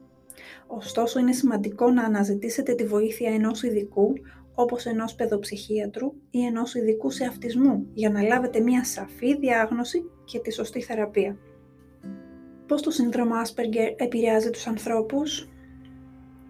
Ωστόσο, 0.68 1.20
είναι 1.20 1.32
σημαντικό 1.32 1.92
να 1.92 2.04
αναζητήσετε 2.04 2.74
τη 2.74 2.86
βοήθεια 2.86 3.34
ενός 3.34 3.64
ειδικού, 3.64 4.14
όπως 4.56 4.86
ενός 4.86 5.16
παιδοψυχίατρου 5.16 6.14
ή 6.30 6.46
ενός 6.46 6.76
ειδικού 6.76 7.12
σε 7.12 7.26
αυτισμού, 7.26 7.88
για 7.94 8.10
να 8.10 8.22
λάβετε 8.22 8.60
μια 8.60 8.84
σαφή 8.84 9.38
διάγνωση 9.38 10.10
και 10.26 10.40
τη 10.40 10.54
σωστή 10.54 10.82
θεραπεία. 10.82 11.38
Πώς 12.68 12.82
το 12.82 12.92
σύνδρομο 12.92 13.34
Asperger 13.46 13.94
επηρεάζει 13.98 14.50
τους 14.50 14.68
ανθρώπους; 14.68 15.50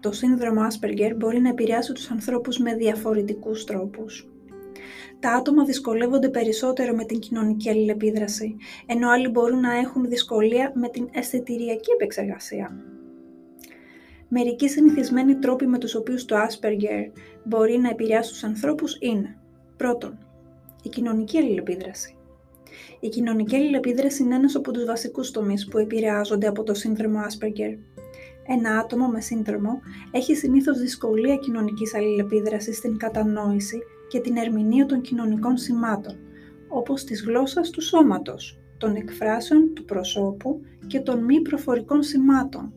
Το 0.00 0.12
σύνδρομο 0.12 0.60
Asperger 0.66 1.12
μπορεί 1.16 1.40
να 1.40 1.48
επηρεάσει 1.48 1.92
τους 1.92 2.10
ανθρώπους 2.10 2.58
με 2.58 2.74
διαφορετικούς 2.74 3.64
τρόπους 3.64 4.28
τα 5.20 5.30
άτομα 5.32 5.64
δυσκολεύονται 5.64 6.28
περισσότερο 6.28 6.94
με 6.94 7.04
την 7.04 7.18
κοινωνική 7.18 7.70
αλληλεπίδραση, 7.70 8.56
ενώ 8.86 9.10
άλλοι 9.10 9.28
μπορούν 9.28 9.60
να 9.60 9.76
έχουν 9.76 10.08
δυσκολία 10.08 10.72
με 10.74 10.88
την 10.88 11.08
αισθητηριακή 11.12 11.90
επεξεργασία. 11.92 12.76
Μερικοί 14.28 14.68
συνηθισμένοι 14.68 15.36
τρόποι 15.36 15.66
με 15.66 15.78
τους 15.78 15.94
οποίους 15.94 16.24
το 16.24 16.36
Asperger 16.36 17.12
μπορεί 17.44 17.78
να 17.78 17.88
επηρεάσει 17.88 18.30
τους 18.30 18.44
ανθρώπους 18.44 18.96
είναι 19.00 19.38
Πρώτον, 19.76 20.18
η 20.82 20.88
κοινωνική 20.88 21.38
αλληλεπίδραση. 21.38 22.16
Η 23.00 23.08
κοινωνική 23.08 23.56
αλληλεπίδραση 23.56 24.22
είναι 24.22 24.34
ένας 24.34 24.54
από 24.54 24.70
τους 24.72 24.84
βασικούς 24.84 25.30
τομείς 25.30 25.68
που 25.68 25.78
επηρεάζονται 25.78 26.46
από 26.46 26.62
το 26.62 26.74
σύνδρομο 26.74 27.20
Asperger. 27.20 27.78
Ένα 28.48 28.78
άτομο 28.78 29.06
με 29.06 29.20
σύνδρομο 29.20 29.80
έχει 30.10 30.34
συνήθως 30.34 30.78
δυσκολία 30.78 31.36
κοινωνικής 31.36 31.94
αλληλεπίδρασης 31.94 32.76
στην 32.76 32.96
κατανόηση 32.96 33.78
και 34.08 34.20
την 34.20 34.36
ερμηνεία 34.36 34.86
των 34.86 35.00
κοινωνικών 35.00 35.56
σημάτων, 35.56 36.16
όπως 36.68 37.04
της 37.04 37.22
γλώσσας 37.22 37.70
του 37.70 37.82
σώματος, 37.82 38.58
των 38.78 38.94
εκφράσεων 38.94 39.74
του 39.74 39.84
προσώπου 39.84 40.60
και 40.86 41.00
των 41.00 41.24
μη 41.24 41.40
προφορικών 41.42 42.02
σημάτων. 42.02 42.72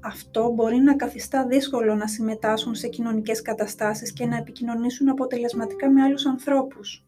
Αυτό 0.00 0.52
μπορεί 0.54 0.76
να 0.76 0.96
καθιστά 0.96 1.46
δύσκολο 1.46 1.94
να 1.94 2.06
συμμετάσχουν 2.06 2.74
σε 2.74 2.88
κοινωνικές 2.88 3.42
καταστάσεις 3.42 4.12
και 4.12 4.26
να 4.26 4.36
επικοινωνήσουν 4.36 5.08
αποτελεσματικά 5.08 5.90
με 5.90 6.02
άλλους 6.02 6.26
ανθρώπους. 6.26 7.04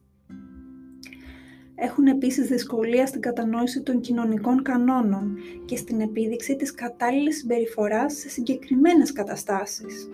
Έχουν 1.84 2.06
επίσης 2.06 2.48
δυσκολία 2.48 3.06
στην 3.06 3.20
κατανόηση 3.20 3.82
των 3.82 4.00
κοινωνικών 4.00 4.62
κανόνων 4.62 5.36
και 5.64 5.76
στην 5.76 6.00
επίδειξη 6.00 6.56
της 6.56 6.74
κατάλληλης 6.74 7.38
συμπεριφοράς 7.38 8.14
σε 8.14 8.28
συγκεκριμένες 8.28 9.12
καταστάσεις. 9.12 10.08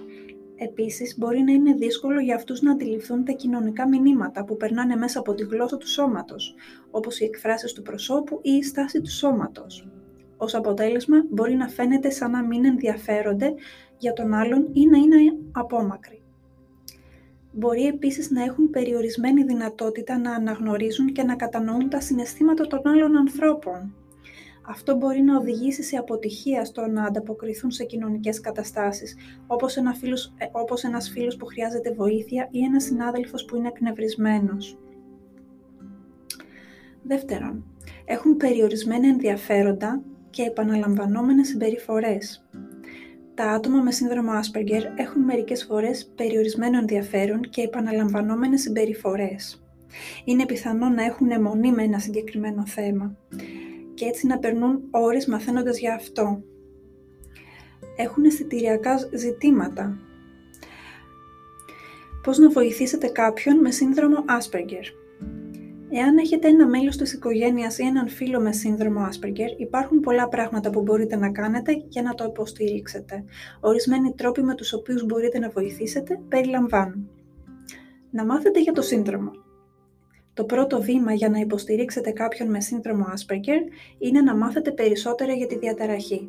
Επίσης, 0.56 1.18
μπορεί 1.18 1.42
να 1.42 1.52
είναι 1.52 1.74
δύσκολο 1.74 2.20
για 2.20 2.34
αυτούς 2.34 2.62
να 2.62 2.72
αντιληφθούν 2.72 3.24
τα 3.24 3.32
κοινωνικά 3.32 3.88
μηνύματα 3.88 4.44
που 4.44 4.56
περνάνε 4.56 4.96
μέσα 4.96 5.18
από 5.18 5.34
τη 5.34 5.44
γλώσσα 5.44 5.76
του 5.76 5.88
σώματος, 5.88 6.54
όπως 6.90 7.20
οι 7.20 7.24
εκφράσεις 7.24 7.72
του 7.72 7.82
προσώπου 7.82 8.38
ή 8.42 8.50
η 8.50 8.62
στάση 8.62 9.00
του 9.00 9.10
σώματος. 9.10 9.88
Ως 10.36 10.54
αποτέλεσμα, 10.54 11.24
μπορεί 11.30 11.54
να 11.54 11.68
φαίνεται 11.68 12.10
σαν 12.10 12.30
να 12.30 12.42
μην 12.42 12.64
ενδιαφέρονται 12.64 13.54
για 13.98 14.12
τον 14.12 14.34
άλλον 14.34 14.68
ή 14.72 14.86
να 14.86 14.96
είναι 14.96 15.36
απόμακροι. 15.52 16.17
Μπορεί 17.58 17.86
επίσης 17.86 18.30
να 18.30 18.44
έχουν 18.44 18.70
περιορισμένη 18.70 19.44
δυνατότητα 19.44 20.18
να 20.18 20.34
αναγνωρίζουν 20.34 21.12
και 21.12 21.22
να 21.22 21.36
κατανοούν 21.36 21.88
τα 21.88 22.00
συναισθήματα 22.00 22.66
των 22.66 22.86
άλλων 22.86 23.16
ανθρώπων, 23.16 23.94
αυτό 24.68 24.96
μπορεί 24.96 25.22
να 25.22 25.36
οδηγήσει 25.36 25.82
σε 25.82 25.96
αποτυχία 25.96 26.64
στο 26.64 26.86
να 26.86 27.04
ανταποκριθούν 27.04 27.70
σε 27.70 27.84
κοινωνικές 27.84 28.40
καταστάσεις, 28.40 29.16
όπως, 29.46 29.76
ένα 29.76 29.94
φίλος, 29.94 30.34
ε, 30.36 30.46
όπως 30.52 30.84
ένας 30.84 31.10
φίλος 31.10 31.36
που 31.36 31.46
χρειάζεται 31.46 31.92
βοήθεια 31.92 32.48
ή 32.50 32.58
ένας 32.58 32.84
συνάδελφος 32.84 33.44
που 33.44 33.56
είναι 33.56 33.68
εκνευρισμένος. 33.68 34.78
Δεύτερον, 37.02 37.64
έχουν 38.04 38.36
περιορισμένα 38.36 39.08
ενδιαφέροντα 39.08 40.02
και 40.30 40.42
επαναλαμβανόμενες 40.42 41.48
συμπεριφορές. 41.48 42.48
Τα 43.38 43.50
άτομα 43.50 43.82
με 43.82 43.90
σύνδρομο 43.90 44.30
Asperger 44.32 44.82
έχουν 44.96 45.22
μερικές 45.22 45.64
φορές 45.64 46.12
περιορισμένο 46.16 46.78
ενδιαφέρον 46.78 47.40
και 47.40 47.62
επαναλαμβανόμενες 47.62 48.60
συμπεριφορές. 48.60 49.62
Είναι 50.24 50.46
πιθανό 50.46 50.88
να 50.88 51.04
έχουν 51.04 51.30
αιμονή 51.30 51.72
με 51.72 51.82
ένα 51.82 51.98
συγκεκριμένο 51.98 52.66
θέμα 52.66 53.16
και 53.94 54.04
έτσι 54.04 54.26
να 54.26 54.38
περνούν 54.38 54.82
ώρες 54.90 55.26
μαθαίνοντας 55.26 55.78
για 55.78 55.94
αυτό. 55.94 56.42
Έχουν 57.96 58.24
αισθητηριακά 58.24 58.98
ζητήματα. 59.14 59.98
Πώς 62.22 62.38
να 62.38 62.50
βοηθήσετε 62.50 63.06
κάποιον 63.08 63.58
με 63.58 63.70
σύνδρομο 63.70 64.24
Asperger; 64.28 64.84
Εάν 65.90 66.16
έχετε 66.16 66.48
ένα 66.48 66.66
μέλος 66.66 66.96
της 66.96 67.12
οικογένειας 67.12 67.78
ή 67.78 67.82
έναν 67.82 68.08
φίλο 68.08 68.40
με 68.40 68.52
σύνδρομο 68.52 69.08
Asperger, 69.08 69.60
υπάρχουν 69.60 70.00
πολλά 70.00 70.28
πράγματα 70.28 70.70
που 70.70 70.80
μπορείτε 70.82 71.16
να 71.16 71.30
κάνετε 71.30 71.84
για 71.88 72.02
να 72.02 72.14
το 72.14 72.24
υποστηρίξετε. 72.24 73.24
Ορισμένοι 73.60 74.12
τρόποι 74.16 74.42
με 74.42 74.54
τους 74.54 74.72
οποίους 74.72 75.04
μπορείτε 75.04 75.38
να 75.38 75.48
βοηθήσετε 75.48 76.20
περιλαμβάνουν. 76.28 77.10
Να 78.10 78.24
μάθετε 78.24 78.60
για 78.60 78.72
το 78.72 78.82
σύνδρομο. 78.82 79.30
Το 80.34 80.44
πρώτο 80.44 80.82
βήμα 80.82 81.12
για 81.12 81.28
να 81.28 81.38
υποστηρίξετε 81.38 82.10
κάποιον 82.10 82.50
με 82.50 82.60
σύνδρομο 82.60 83.04
Asperger 83.04 83.60
είναι 83.98 84.20
να 84.20 84.36
μάθετε 84.36 84.72
περισσότερα 84.72 85.32
για 85.32 85.46
τη 85.46 85.58
διαταραχή. 85.58 86.28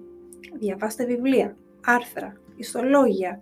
Διαβάστε 0.60 1.06
βιβλία, 1.06 1.58
άρθρα, 1.86 2.34
ιστολόγια 2.56 3.39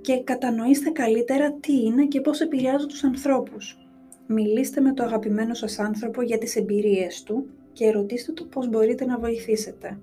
και 0.00 0.22
κατανοήστε 0.22 0.90
καλύτερα 0.90 1.52
τι 1.52 1.72
είναι 1.84 2.06
και 2.06 2.20
πώς 2.20 2.40
επηρεάζουν 2.40 2.88
τους 2.88 3.04
ανθρώπους. 3.04 3.87
Μιλήστε 4.28 4.80
με 4.80 4.92
το 4.92 5.02
αγαπημένο 5.02 5.54
σας 5.54 5.78
άνθρωπο 5.78 6.22
για 6.22 6.38
τις 6.38 6.56
εμπειρίες 6.56 7.22
του 7.22 7.46
και 7.72 7.90
ρωτήστε 7.90 8.32
του 8.32 8.48
πώς 8.48 8.68
μπορείτε 8.68 9.04
να 9.04 9.18
βοηθήσετε. 9.18 9.98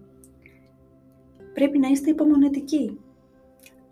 Πρέπει 1.54 1.80
να 1.80 1.88
είστε 1.88 2.10
υπομονετικοί 2.10 3.00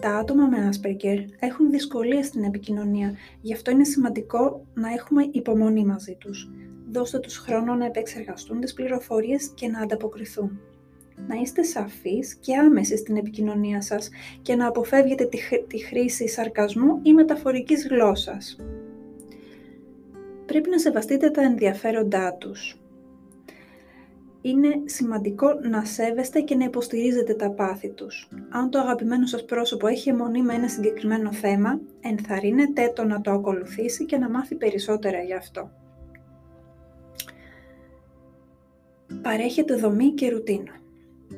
τα 0.03 0.15
άτομα 0.15 0.47
με 0.47 0.69
Asperger 0.69 1.25
έχουν 1.39 1.71
δυσκολίες 1.71 2.25
στην 2.25 2.43
επικοινωνία, 2.43 3.13
γι' 3.41 3.53
αυτό 3.53 3.71
είναι 3.71 3.83
σημαντικό 3.83 4.65
να 4.73 4.89
έχουμε 4.89 5.27
υπομονή 5.31 5.85
μαζί 5.85 6.15
τους. 6.19 6.49
Δώστε 6.91 7.19
τους 7.19 7.37
χρόνο 7.37 7.75
να 7.75 7.85
επεξεργαστούν 7.85 8.59
τις 8.59 8.73
πληροφορίες 8.73 9.51
και 9.55 9.67
να 9.67 9.79
ανταποκριθούν. 9.79 10.59
Να 11.27 11.35
είστε 11.41 11.63
σαφείς 11.63 12.35
και 12.35 12.55
άμεσοι 12.55 12.97
στην 12.97 13.17
επικοινωνία 13.17 13.81
σας 13.81 14.09
και 14.41 14.55
να 14.55 14.67
αποφεύγετε 14.67 15.29
τη, 15.67 15.77
χρήση 15.77 16.27
σαρκασμού 16.27 16.99
ή 17.03 17.13
μεταφορικής 17.13 17.87
γλώσσας. 17.87 18.57
Πρέπει 20.45 20.69
να 20.69 20.79
σεβαστείτε 20.79 21.29
τα 21.29 21.41
ενδιαφέροντά 21.41 22.33
τους 22.33 22.77
είναι 24.45 24.69
σημαντικό 24.85 25.47
να 25.69 25.85
σέβεστε 25.85 26.41
και 26.41 26.55
να 26.55 26.63
υποστηρίζετε 26.63 27.33
τα 27.33 27.51
πάθη 27.51 27.89
τους. 27.89 28.29
Αν 28.49 28.69
το 28.69 28.79
αγαπημένο 28.79 29.25
σας 29.25 29.45
πρόσωπο 29.45 29.87
έχει 29.87 30.09
αιμονή 30.09 30.41
με 30.41 30.53
ένα 30.53 30.67
συγκεκριμένο 30.67 31.31
θέμα, 31.31 31.79
ενθαρρύνετε 32.01 32.91
το 32.95 33.03
να 33.03 33.21
το 33.21 33.31
ακολουθήσει 33.31 34.05
και 34.05 34.17
να 34.17 34.29
μάθει 34.29 34.55
περισσότερα 34.55 35.21
γι' 35.21 35.33
αυτό. 35.33 35.71
Παρέχετε 39.21 39.75
δομή 39.75 40.11
και 40.11 40.29
ρουτίνα. 40.29 40.81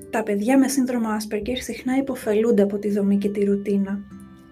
Τα 0.10 0.24
παιδιά 0.24 0.58
με 0.58 0.68
σύνδρομο 0.68 1.08
Asperger 1.10 1.58
συχνά 1.62 1.98
υποφελούνται 1.98 2.62
από 2.62 2.78
τη 2.78 2.90
δομή 2.90 3.18
και 3.18 3.30
τη 3.30 3.44
ρουτίνα. 3.44 4.00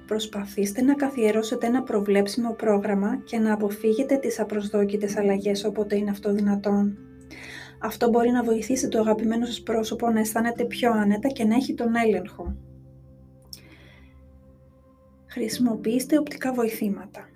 Προσπαθήστε 0.07 0.81
να 0.81 0.93
καθιερώσετε 0.93 1.67
ένα 1.67 1.83
προβλέψιμο 1.83 2.53
πρόγραμμα 2.53 3.21
και 3.25 3.37
να 3.37 3.53
αποφύγετε 3.53 4.17
τις 4.17 4.39
απροσδόκητες 4.39 5.17
αλλαγές 5.17 5.63
όποτε 5.63 5.95
είναι 5.95 6.09
αυτό 6.09 6.33
δυνατόν. 6.33 6.97
Αυτό 7.79 8.09
μπορεί 8.09 8.29
να 8.29 8.43
βοηθήσει 8.43 8.87
το 8.87 8.99
αγαπημένο 8.99 9.45
σας 9.45 9.61
πρόσωπο 9.61 10.09
να 10.09 10.19
αισθάνεται 10.19 10.65
πιο 10.65 10.91
άνετα 10.91 11.27
και 11.27 11.43
να 11.43 11.55
έχει 11.55 11.73
τον 11.73 11.95
έλεγχο. 12.05 12.55
Χρησιμοποιήστε 15.25 16.17
οπτικά 16.17 16.53
βοηθήματα. 16.53 17.29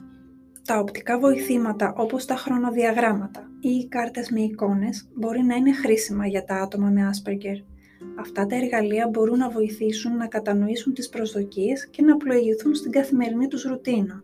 Τα 0.65 0.79
οπτικά 0.79 1.19
βοηθήματα 1.19 1.93
όπως 1.97 2.25
τα 2.25 2.35
χρονοδιαγράμματα 2.35 3.49
ή 3.59 3.69
οι 3.69 3.87
κάρτες 3.87 4.29
με 4.29 4.41
εικόνες 4.41 5.09
μπορεί 5.15 5.43
να 5.43 5.55
είναι 5.55 5.73
χρήσιμα 5.73 6.27
για 6.27 6.43
τα 6.43 6.55
άτομα 6.55 6.89
με 6.89 7.09
Asperger. 7.09 7.76
Αυτά 8.15 8.45
τα 8.45 8.55
εργαλεία 8.55 9.07
μπορούν 9.07 9.37
να 9.37 9.49
βοηθήσουν 9.49 10.17
να 10.17 10.27
κατανοήσουν 10.27 10.93
τις 10.93 11.09
προσδοκίες 11.09 11.87
και 11.87 12.01
να 12.01 12.17
πλοηγηθούν 12.17 12.75
στην 12.75 12.91
καθημερινή 12.91 13.47
τους 13.47 13.63
ρουτίνα 13.63 14.23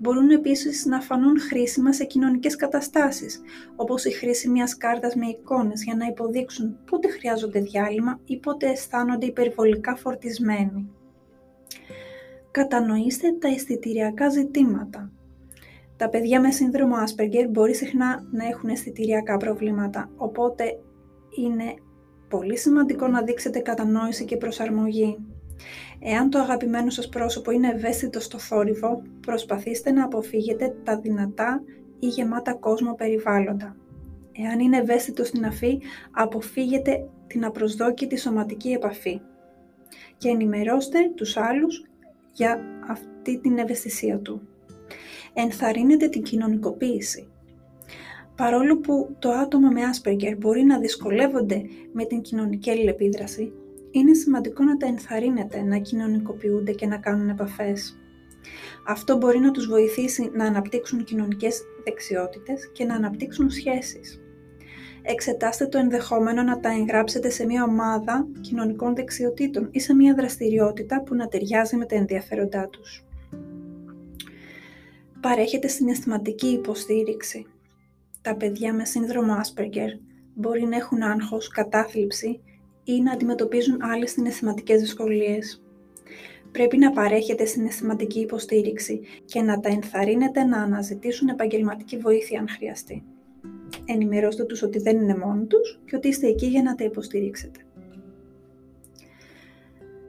μπορούν 0.00 0.30
επίσης 0.30 0.86
να 0.86 1.00
φανούν 1.00 1.40
χρήσιμα 1.40 1.92
σε 1.92 2.04
κοινωνικές 2.04 2.56
καταστάσεις, 2.56 3.40
όπως 3.76 4.04
η 4.04 4.10
χρήση 4.10 4.48
μιας 4.48 4.76
κάρτας 4.76 5.14
με 5.14 5.26
εικόνες 5.26 5.84
για 5.84 5.94
να 5.94 6.06
υποδείξουν 6.06 6.78
πότε 6.90 7.08
χρειάζονται 7.08 7.60
διάλειμμα 7.60 8.20
ή 8.24 8.38
πότε 8.38 8.70
αισθάνονται 8.70 9.26
υπερβολικά 9.26 9.96
φορτισμένοι. 9.96 10.90
Κατανοήστε 12.50 13.32
τα 13.32 13.48
αισθητηριακά 13.48 14.28
ζητήματα. 14.28 15.12
Τα 15.96 16.08
παιδιά 16.08 16.40
με 16.40 16.50
σύνδρομο 16.50 16.94
Asperger 16.96 17.48
μπορεί 17.50 17.74
συχνά 17.74 18.26
να 18.30 18.46
έχουν 18.46 18.68
αισθητηριακά 18.68 19.36
προβλήματα, 19.36 20.10
οπότε 20.16 20.64
είναι 21.38 21.74
πολύ 22.30 22.58
σημαντικό 22.58 23.08
να 23.08 23.22
δείξετε 23.22 23.58
κατανόηση 23.58 24.24
και 24.24 24.36
προσαρμογή. 24.36 25.18
Εάν 26.00 26.30
το 26.30 26.38
αγαπημένο 26.38 26.90
σας 26.90 27.08
πρόσωπο 27.08 27.50
είναι 27.50 27.68
ευαίσθητο 27.68 28.20
στο 28.20 28.38
θόρυβο, 28.38 29.02
προσπαθήστε 29.20 29.90
να 29.90 30.04
αποφύγετε 30.04 30.76
τα 30.84 30.98
δυνατά 30.98 31.62
ή 31.98 32.06
γεμάτα 32.06 32.54
κόσμο 32.54 32.94
περιβάλλοντα. 32.94 33.76
Εάν 34.32 34.60
είναι 34.60 34.76
ευαίσθητο 34.76 35.24
στην 35.24 35.44
αφή, 35.44 35.80
αποφύγετε 36.10 37.08
την 37.26 37.44
απροσδόκητη 37.44 38.18
σωματική 38.18 38.68
επαφή 38.68 39.20
και 40.16 40.28
ενημερώστε 40.28 40.98
τους 41.14 41.36
άλλους 41.36 41.84
για 42.32 42.60
αυτή 42.88 43.38
την 43.40 43.58
ευαισθησία 43.58 44.18
του. 44.18 44.48
Ενθαρρύνετε 45.32 46.08
την 46.08 46.22
κοινωνικοποίηση. 46.22 47.28
Παρόλο 48.40 48.78
που 48.78 49.16
το 49.18 49.30
άτομο 49.30 49.68
με 49.68 49.80
Asperger 49.92 50.36
μπορεί 50.38 50.62
να 50.62 50.78
δυσκολεύονται 50.78 51.62
με 51.92 52.04
την 52.04 52.20
κοινωνική 52.20 52.70
αλληλεπίδραση, 52.70 53.52
είναι 53.90 54.14
σημαντικό 54.14 54.64
να 54.64 54.76
τα 54.76 54.86
ενθαρρύνετε 54.86 55.62
να 55.62 55.78
κοινωνικοποιούνται 55.78 56.72
και 56.72 56.86
να 56.86 56.96
κάνουν 56.96 57.28
επαφές. 57.28 57.98
Αυτό 58.86 59.16
μπορεί 59.16 59.38
να 59.38 59.50
τους 59.50 59.66
βοηθήσει 59.66 60.30
να 60.34 60.44
αναπτύξουν 60.44 61.04
κοινωνικές 61.04 61.62
δεξιότητες 61.84 62.70
και 62.72 62.84
να 62.84 62.94
αναπτύξουν 62.94 63.50
σχέσεις. 63.50 64.20
Εξετάστε 65.02 65.66
το 65.66 65.78
ενδεχόμενο 65.78 66.42
να 66.42 66.60
τα 66.60 66.72
εγγράψετε 66.72 67.30
σε 67.30 67.46
μια 67.46 67.64
ομάδα 67.64 68.26
κοινωνικών 68.40 68.94
δεξιοτήτων 68.94 69.68
ή 69.70 69.80
σε 69.80 69.94
μια 69.94 70.14
δραστηριότητα 70.14 71.02
που 71.02 71.14
να 71.14 71.28
ταιριάζει 71.28 71.76
με 71.76 71.86
τα 71.86 71.94
ενδιαφέροντά 71.94 72.68
τους. 72.68 73.04
Παρέχετε 75.20 75.68
συναισθηματική 75.68 76.46
υποστήριξη. 76.46 77.46
Τα 78.22 78.36
παιδιά 78.36 78.74
με 78.74 78.84
σύνδρομο 78.84 79.34
Asperger 79.34 79.98
μπορεί 80.34 80.64
να 80.64 80.76
έχουν 80.76 81.02
άγχος, 81.02 81.48
κατάθλιψη 81.48 82.40
ή 82.84 83.00
να 83.02 83.12
αντιμετωπίζουν 83.12 83.82
άλλες 83.82 84.10
συναισθηματικές 84.10 84.80
δυσκολίες. 84.80 85.62
Πρέπει 86.52 86.76
να 86.76 86.90
παρέχετε 86.90 87.44
συναισθηματική 87.44 88.20
υποστήριξη 88.20 89.00
και 89.24 89.42
να 89.42 89.60
τα 89.60 89.68
ενθαρρύνετε 89.68 90.44
να 90.44 90.62
αναζητήσουν 90.62 91.28
επαγγελματική 91.28 91.96
βοήθεια 91.96 92.40
αν 92.40 92.48
χρειαστεί. 92.48 93.04
Ενημερώστε 93.84 94.44
τους 94.44 94.62
ότι 94.62 94.78
δεν 94.78 95.00
είναι 95.00 95.16
μόνοι 95.16 95.44
τους 95.44 95.80
και 95.84 95.96
ότι 95.96 96.08
είστε 96.08 96.26
εκεί 96.26 96.46
για 96.46 96.62
να 96.62 96.74
τα 96.74 96.84
υποστηρίξετε. 96.84 97.60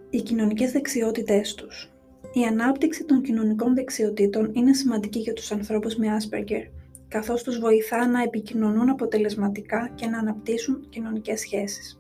Οι 0.10 0.22
κοινωνικές 0.22 0.72
δεξιότητές 0.72 1.53
τους. 1.53 1.91
Η 2.34 2.44
ανάπτυξη 2.44 3.03
των 3.03 3.22
κοινωνικών 3.22 3.75
δεξιοτήτων 3.75 4.51
είναι 4.53 4.74
σημαντική 4.74 5.20
για 5.20 5.34
τους 5.34 5.51
ανθρώπους 5.51 5.96
με 5.96 6.08
Asperger, 6.18 6.81
καθώς 7.12 7.44
τους 7.44 7.60
βοηθά 7.60 8.08
να 8.08 8.22
επικοινωνούν 8.22 8.89
αποτελεσματικά 8.89 9.91
και 9.96 10.08
να 10.08 10.20
αναπτύσσουν 10.20 10.89
κοινωνικές 10.89 11.39
σχέσεις. 11.39 12.00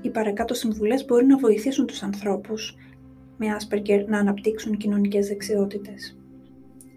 Οι 0.00 0.10
παρακάτω 0.10 0.54
συμβουλές 0.54 1.04
μπορεί 1.04 1.26
να 1.26 1.38
βοηθήσουν 1.38 1.86
τους 1.86 2.02
ανθρώπους 2.02 2.74
με 3.36 3.46
Asperger 3.58 4.04
να 4.06 4.18
αναπτύξουν 4.18 4.76
κοινωνικές 4.76 5.28
δεξιότητες. 5.28 6.18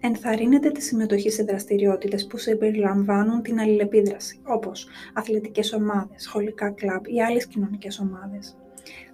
Ενθαρρύνεται 0.00 0.70
τη 0.70 0.82
συμμετοχή 0.82 1.30
σε 1.30 1.42
δραστηριότητες 1.42 2.26
που 2.26 2.36
συμπεριλαμβάνουν 2.36 3.42
την 3.42 3.60
αλληλεπίδραση, 3.60 4.40
όπως 4.42 4.88
αθλητικές 5.14 5.72
ομάδες, 5.72 6.22
σχολικά 6.22 6.70
κλαμπ 6.70 7.06
ή 7.06 7.22
άλλες 7.22 7.46
κοινωνικές 7.46 7.98
ομάδες. 7.98 8.56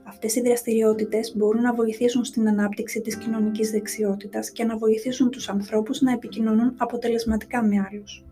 Αυτές 0.08 0.36
οι 0.36 0.40
δραστηριότητες 0.40 1.36
μπορούν 1.36 1.62
να 1.62 1.74
βοηθήσουν 1.74 2.24
στην 2.24 2.48
ανάπτυξη 2.48 3.00
της 3.00 3.16
κοινωνικής 3.16 3.70
δεξιότητας 3.70 4.50
και 4.50 4.64
να 4.64 4.76
βοηθήσουν 4.76 5.30
τους 5.30 5.48
ανθρώπους 5.48 6.00
να 6.00 6.12
επικοινωνούν 6.12 6.74
αποτελεσματικά 6.76 7.64
με 7.64 7.86
άλλους. 7.90 8.24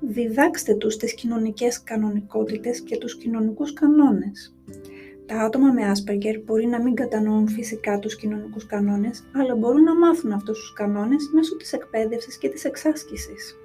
Διδάξτε 0.00 0.74
τους 0.74 0.96
τις 0.96 1.14
κοινωνικές 1.14 1.82
κανονικότητες 1.82 2.80
και 2.80 2.96
τους 2.96 3.16
κοινωνικούς 3.16 3.72
κανόνες. 3.72 4.56
Τα 5.26 5.36
άτομα 5.36 5.72
με 5.72 5.92
Asperger 5.92 6.42
μπορεί 6.44 6.66
να 6.66 6.82
μην 6.82 6.94
κατανοούν 6.94 7.48
φυσικά 7.48 7.98
τους 7.98 8.16
κοινωνικούς 8.16 8.66
κανόνες, 8.66 9.24
αλλά 9.34 9.54
μπορούν 9.54 9.82
να 9.82 9.98
μάθουν 9.98 10.32
αυτούς 10.32 10.58
τους 10.58 10.72
κανόνες 10.72 11.30
μέσω 11.32 11.56
της 11.56 11.72
εκπαίδευσης 11.72 12.38
και 12.38 12.48
της 12.48 12.64
εξάσκησης. 12.64 13.56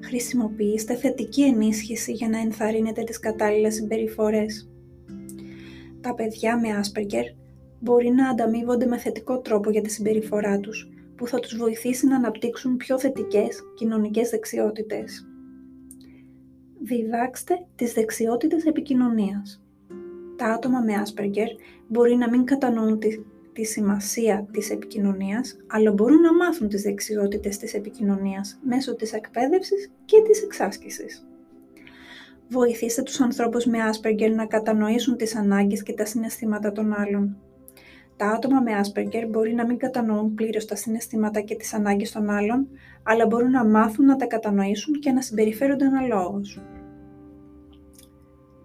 Χρησιμοποιήστε 0.00 0.94
θετική 0.94 1.42
ενίσχυση 1.42 2.12
για 2.12 2.28
να 2.28 2.38
ενθαρρύνετε 2.38 3.02
τις 3.02 3.18
κατάλληλες 3.18 3.74
συμπεριφορές. 3.74 4.69
Τα 6.00 6.14
παιδιά 6.14 6.60
με 6.60 6.68
Asperger 6.80 7.36
μπορεί 7.80 8.10
να 8.10 8.28
ανταμείβονται 8.28 8.86
με 8.86 8.98
θετικό 8.98 9.38
τρόπο 9.38 9.70
για 9.70 9.82
τη 9.82 9.90
συμπεριφορά 9.90 10.60
τους, 10.60 10.88
που 11.16 11.26
θα 11.26 11.38
τους 11.40 11.56
βοηθήσει 11.56 12.06
να 12.06 12.16
αναπτύξουν 12.16 12.76
πιο 12.76 12.98
θετικές 12.98 13.62
κοινωνικές 13.74 14.30
δεξιότητες. 14.30 15.28
Διδάξτε 16.82 17.66
τις 17.76 17.92
δεξιότητες 17.92 18.64
επικοινωνίας. 18.64 19.62
Τα 20.36 20.46
άτομα 20.46 20.80
με 20.80 20.92
Asperger 21.02 21.48
μπορεί 21.88 22.14
να 22.14 22.30
μην 22.30 22.44
κατανοούν 22.44 22.98
τη, 22.98 23.08
τη 23.52 23.64
σημασία 23.64 24.48
της 24.52 24.70
επικοινωνίας, 24.70 25.56
αλλά 25.66 25.92
μπορούν 25.92 26.20
να 26.20 26.34
μάθουν 26.34 26.68
τις 26.68 26.82
δεξιότητες 26.82 27.56
της 27.56 27.74
επικοινωνίας 27.74 28.58
μέσω 28.62 28.96
της 28.96 29.12
εκπαίδευσης 29.12 29.92
και 30.04 30.22
της 30.22 30.42
εξάσκησης. 30.42 31.29
Βοηθήστε 32.52 33.02
τους 33.02 33.20
ανθρώπους 33.20 33.64
με 33.64 33.78
Asperger 33.90 34.34
να 34.34 34.46
κατανοήσουν 34.46 35.16
τις 35.16 35.36
ανάγκες 35.36 35.82
και 35.82 35.92
τα 35.92 36.04
συναισθήματα 36.04 36.72
των 36.72 36.92
άλλων. 36.92 37.36
Τα 38.16 38.26
άτομα 38.26 38.60
με 38.60 38.70
Asperger 38.80 39.26
μπορεί 39.28 39.54
να 39.54 39.66
μην 39.66 39.76
κατανοούν 39.76 40.34
πλήρως 40.34 40.64
τα 40.64 40.76
συναισθήματα 40.76 41.40
και 41.40 41.54
τις 41.54 41.74
ανάγκες 41.74 42.12
των 42.12 42.30
άλλων, 42.30 42.68
αλλά 43.02 43.26
μπορούν 43.26 43.50
να 43.50 43.64
μάθουν 43.64 44.04
να 44.04 44.16
τα 44.16 44.26
κατανοήσουν 44.26 44.94
και 44.94 45.12
να 45.12 45.22
συμπεριφέρονται 45.22 45.84
αναλόγως. 45.84 46.60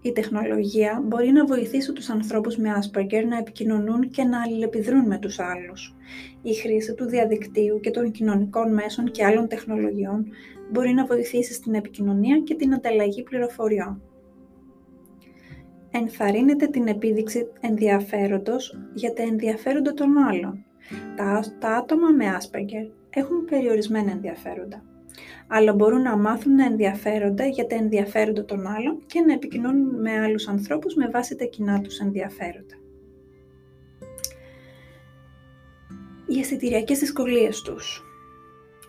Η 0.02 0.12
τεχνολογία 0.12 1.04
μπορεί 1.06 1.32
να 1.32 1.46
βοηθήσει 1.46 1.94
τους 1.94 2.10
ανθρώπους 2.10 2.58
με 2.58 2.70
Asperger 2.80 3.26
να 3.30 3.38
επικοινωνούν 3.38 4.10
και 4.10 4.24
να 4.24 4.42
αλληλεπιδρούν 4.42 5.08
με 5.08 5.18
τους 5.18 5.40
άλλους. 5.40 5.96
Η 6.42 6.54
χρήση 6.54 6.94
του 6.94 7.06
διαδικτύου 7.06 7.80
και 7.80 7.92
των 7.92 8.12
κοινωνικών 8.12 8.74
μέσων 8.74 9.12
και 9.12 9.26
άλλων 9.26 9.48
τεχνολογιών 9.48 10.26
μπορεί 10.72 10.94
να 10.94 11.06
βοηθήσει 11.06 11.54
στην 11.54 11.74
επικοινωνία 11.74 12.40
και 12.40 12.56
την 12.56 12.74
ανταλλαγή 12.74 13.24
πληροφοριών 13.24 14.02
ενθαρρύνεται 15.98 16.68
την 16.68 16.88
επίδειξη 16.88 17.48
ενδιαφέροντος 17.60 18.78
για 18.94 19.14
τα 19.14 19.22
ενδιαφέροντα 19.22 19.94
των 19.94 20.18
άλλων. 20.18 20.66
Τα, 21.16 21.44
τα 21.60 21.70
άτομα 21.70 22.10
με 22.10 22.26
Asperger 22.38 22.92
έχουν 23.10 23.46
περιορισμένα 23.46 24.12
ενδιαφέροντα, 24.12 24.84
αλλά 25.48 25.74
μπορούν 25.74 26.02
να 26.02 26.18
μάθουν 26.18 26.56
να 26.56 26.66
ενδιαφέρονται 26.66 27.50
για 27.50 27.68
τα 27.68 27.76
ενδιαφέροντα 27.76 28.46
των 28.46 28.68
άλλων 28.68 29.04
και 29.06 29.22
να 29.22 29.34
επικοινωνούν 29.34 30.02
με 30.02 30.20
άλλους 30.20 30.48
ανθρώπους 30.48 30.94
με 30.96 31.10
βάση 31.10 31.36
τα 31.36 31.46
κοινά 31.46 31.82
τους 31.82 32.00
ενδιαφέροντα. 32.00 32.76
Οι 36.28 36.40
αισθητηριακές 36.40 37.00
δυσκολίες 37.00 37.62
τους. 37.62 38.04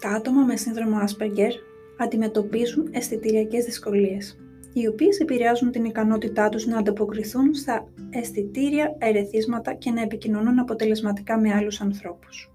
Τα 0.00 0.09
άτομα 0.11 0.44
με 0.44 0.56
σύνδρομο 0.56 0.96
Asperger 1.00 1.52
αντιμετωπίζουν 1.98 2.88
αισθητηριακές 2.92 3.64
δυσκολίες 3.64 4.38
οι 4.78 4.87
οποίες 4.87 5.18
επηρεάζουν 5.18 5.70
την 5.70 5.85
ικανότητά 5.85 6.48
τους 6.48 6.66
να 6.66 6.78
ανταποκριθούν 6.78 7.54
στα 7.54 7.88
αισθητήρια 8.11 8.96
ερεθίσματα 8.98 9.74
και 9.74 9.90
να 9.90 10.02
επικοινωνούν 10.02 10.59
αποτελεσματικά 10.59 11.40
με 11.40 11.52
άλλους 11.52 11.80
ανθρώπους. 11.80 12.50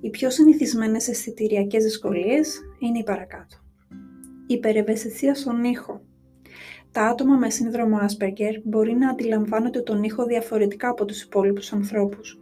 Οι 0.00 0.10
πιο 0.10 0.30
συνηθισμένες 0.30 1.08
αισθητηριακές 1.08 1.84
δυσκολίες 1.84 2.60
είναι 2.78 2.98
οι 2.98 3.02
παρακάτω. 3.02 3.56
Η 4.46 4.54
υπερευαισθησία 4.54 5.34
στον 5.34 5.64
ήχο. 5.64 6.00
Τα 6.92 7.02
άτομα 7.06 7.36
με 7.36 7.50
σύνδρομο 7.50 7.98
Asperger 8.00 8.60
μπορεί 8.64 8.94
να 8.94 9.10
αντιλαμβάνονται 9.10 9.80
τον 9.80 10.02
ήχο 10.02 10.24
διαφορετικά 10.24 10.88
από 10.88 11.04
τους 11.04 11.22
υπόλοιπους 11.22 11.72
ανθρώπους. 11.72 12.38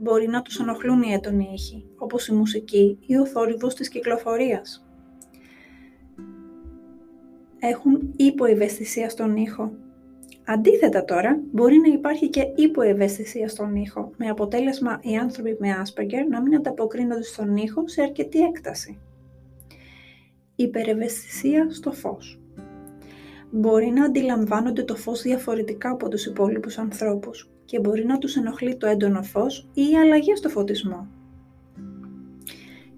Μπορεί 0.00 0.28
να 0.28 0.42
τους 0.42 0.58
ενοχλούν 0.58 1.02
οι 1.02 1.12
έντονοι 1.12 1.50
ήχοι, 1.54 1.84
όπως 1.96 2.28
η 2.28 2.34
μουσική 2.34 2.98
ή 3.06 3.16
ο 3.16 3.26
θόρυβος 3.26 3.74
της 3.74 3.88
κυκλοφορίας 3.88 4.88
έχουν 7.58 8.12
υποευαισθησία 8.16 9.08
στον 9.08 9.36
ήχο. 9.36 9.72
Αντίθετα 10.44 11.04
τώρα, 11.04 11.40
μπορεί 11.52 11.78
να 11.78 11.92
υπάρχει 11.92 12.28
και 12.28 12.52
υποευαισθησία 12.54 13.48
στον 13.48 13.74
ήχο, 13.74 14.10
με 14.16 14.28
αποτέλεσμα 14.28 14.98
οι 15.02 15.16
άνθρωποι 15.16 15.56
με 15.60 15.68
Asperger 15.82 16.28
να 16.30 16.42
μην 16.42 16.54
ανταποκρίνονται 16.54 17.22
στον 17.22 17.56
ήχο 17.56 17.88
σε 17.88 18.02
αρκετή 18.02 18.38
έκταση. 18.38 18.98
Υπερευαισθησία 20.54 21.66
στο 21.70 21.92
φως. 21.92 22.40
Μπορεί 23.50 23.86
να 23.86 24.04
αντιλαμβάνονται 24.04 24.82
το 24.82 24.96
φως 24.96 25.22
διαφορετικά 25.22 25.90
από 25.90 26.08
τους 26.08 26.26
υπόλοιπους 26.26 26.78
ανθρώπους 26.78 27.50
και 27.68 27.80
μπορεί 27.80 28.04
να 28.04 28.18
τους 28.18 28.36
ενοχλεί 28.36 28.76
το 28.76 28.86
έντονο 28.86 29.22
φως 29.22 29.68
ή 29.74 29.82
οι 29.90 29.96
αλλαγές 29.96 30.38
στο 30.38 30.48
φωτισμό. 30.48 31.06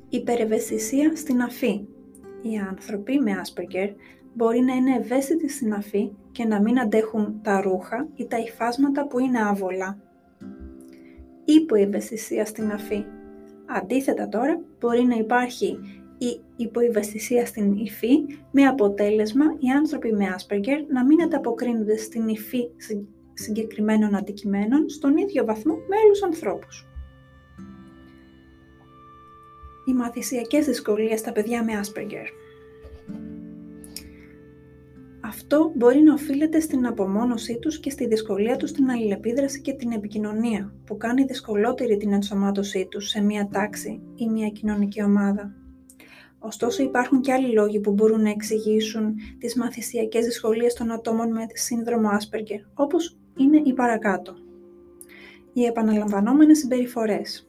Υπερευαισθησία 0.09 1.17
στην 1.17 1.43
αφή. 1.43 1.85
Οι 2.43 2.57
άνθρωποι 2.69 3.19
με 3.19 3.33
Asperger 3.43 3.95
μπορεί 4.35 4.61
να 4.61 4.75
είναι 4.75 4.97
ευαίσθητοι 4.97 5.49
στην 5.49 5.73
αφή 5.73 6.13
και 6.33 6.45
να 6.45 6.61
μην 6.61 6.81
αντέχουν 6.81 7.41
τα 7.43 7.61
ρούχα 7.61 8.09
ή 8.15 8.27
τα 8.27 8.39
υφάσματα 8.39 9.07
που 9.07 9.19
είναι 9.19 9.43
άβολα. 9.43 9.99
Υποευαισθησία 11.45 12.45
στην 12.45 12.71
αφή. 12.71 13.05
Αντίθετα 13.67 14.29
τώρα, 14.29 14.61
μπορεί 14.81 15.05
να 15.05 15.15
υπάρχει 15.15 15.79
η 16.19 16.41
υποευαισθησία 16.57 17.47
στην 17.47 17.77
υφή 17.77 18.27
με 18.51 18.63
αποτέλεσμα 18.63 19.45
οι 19.59 19.69
άνθρωποι 19.71 20.13
με 20.13 20.25
Asperger 20.37 20.85
να 20.89 21.05
μην 21.05 21.23
ανταποκρίνονται 21.23 21.97
στην 21.97 22.29
υφή 22.29 22.69
συγκεκριμένων 23.41 24.15
αντικειμένων 24.15 24.89
στον 24.89 25.17
ίδιο 25.17 25.45
βαθμό 25.45 25.75
με 25.75 25.97
άλλους 26.05 26.23
ανθρώπους. 26.23 26.87
Οι 29.85 29.93
μαθησιακές 29.93 30.67
δυσκολίες 30.67 31.21
στα 31.21 31.33
παιδιά 31.33 31.65
με 31.65 31.73
Asperger 31.81 32.27
αυτό 35.31 35.73
μπορεί 35.77 36.03
να 36.03 36.13
οφείλεται 36.13 36.61
στην 36.61 36.87
απομόνωσή 36.87 37.59
τους 37.59 37.81
και 37.81 37.91
στη 37.91 38.07
δυσκολία 38.07 38.57
τους 38.57 38.71
στην 38.71 38.91
αλληλεπίδραση 38.91 39.61
και 39.61 39.73
την 39.73 39.93
επικοινωνία, 39.93 40.75
που 40.87 40.97
κάνει 40.97 41.25
δυσκολότερη 41.25 41.97
την 41.97 42.13
ενσωμάτωσή 42.13 42.87
τους 42.91 43.09
σε 43.09 43.21
μία 43.21 43.49
τάξη 43.53 44.01
ή 44.15 44.29
μία 44.29 44.49
κοινωνική 44.49 45.03
ομάδα. 45.03 45.55
Ωστόσο 46.39 46.83
υπάρχουν 46.83 47.21
και 47.21 47.33
άλλοι 47.33 47.53
λόγοι 47.53 47.81
που 47.81 47.93
μπορούν 47.93 48.23
να 48.23 48.31
εξηγήσουν 48.31 49.15
τις 49.39 49.55
μαθησιακές 49.55 50.25
δυσκολίες 50.25 50.75
των 50.75 50.91
ατόμων 50.91 51.33
με 51.33 51.47
σύνδρομο 51.53 52.09
Asperger, 52.09 52.71
όπως 52.75 53.20
είναι 53.37 53.63
οι 53.65 53.73
παρακάτω. 53.73 54.35
Οι 55.53 55.65
επαναλαμβανόμενες 55.65 56.59
συμπεριφορές. 56.59 57.49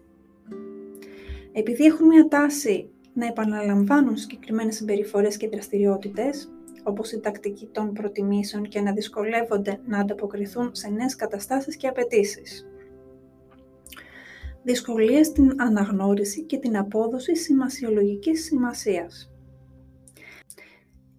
Επειδή 1.52 1.86
έχουν 1.86 2.08
μια 2.08 2.28
τάση 2.28 2.90
να 3.14 3.26
επαναλαμβάνουν 3.26 4.18
συγκεκριμένες 4.18 4.76
συμπεριφορές 4.76 5.38
και 5.38 5.48
δραστηριότητες, 5.48 6.52
όπως 6.84 7.12
η 7.12 7.20
τακτική 7.20 7.70
των 7.72 7.94
προτιμήσεων 7.94 8.64
και 8.64 8.82
να 8.82 8.92
δυσκολεύονται 8.92 9.80
να 9.86 10.00
ανταποκριθούν 10.00 10.70
σε 10.72 10.90
νέες 10.90 11.16
καταστάσεις 11.16 11.76
και 11.76 11.88
απαιτήσεις. 11.88 12.66
Δυσκολίες 14.64 15.28
στην 15.28 15.62
αναγνώριση 15.62 16.44
και 16.44 16.58
την 16.58 16.78
απόδοση 16.78 17.36
σημασιολογικής 17.36 18.44
σημασίας. 18.44 19.31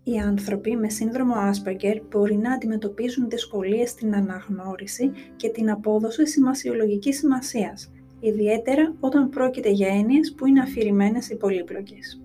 Οι 0.04 0.18
άνθρωποι 0.18 0.76
με 0.76 0.88
σύνδρομο 0.88 1.34
Asperger 1.34 2.00
μπορεί 2.10 2.36
να 2.36 2.52
αντιμετωπίζουν 2.52 3.28
δυσκολίες 3.28 3.90
στην 3.90 4.14
αναγνώριση 4.14 5.10
και 5.36 5.48
την 5.48 5.70
απόδοση 5.70 6.26
σημασιολογικής 6.26 7.18
σημασίας, 7.18 7.92
ιδιαίτερα 8.20 8.94
όταν 9.00 9.28
πρόκειται 9.28 9.70
για 9.70 9.88
έννοιες 9.88 10.34
που 10.36 10.46
είναι 10.46 10.60
αφηρημένες 10.60 11.30
ή 11.30 11.36
πολύπλοκες 11.36 12.22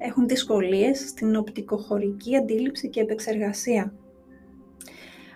έχουν 0.00 0.28
δυσκολίες 0.28 0.98
στην 0.98 1.36
οπτικοχωρική 1.36 2.36
αντίληψη 2.36 2.88
και 2.88 3.00
επεξεργασία. 3.00 3.92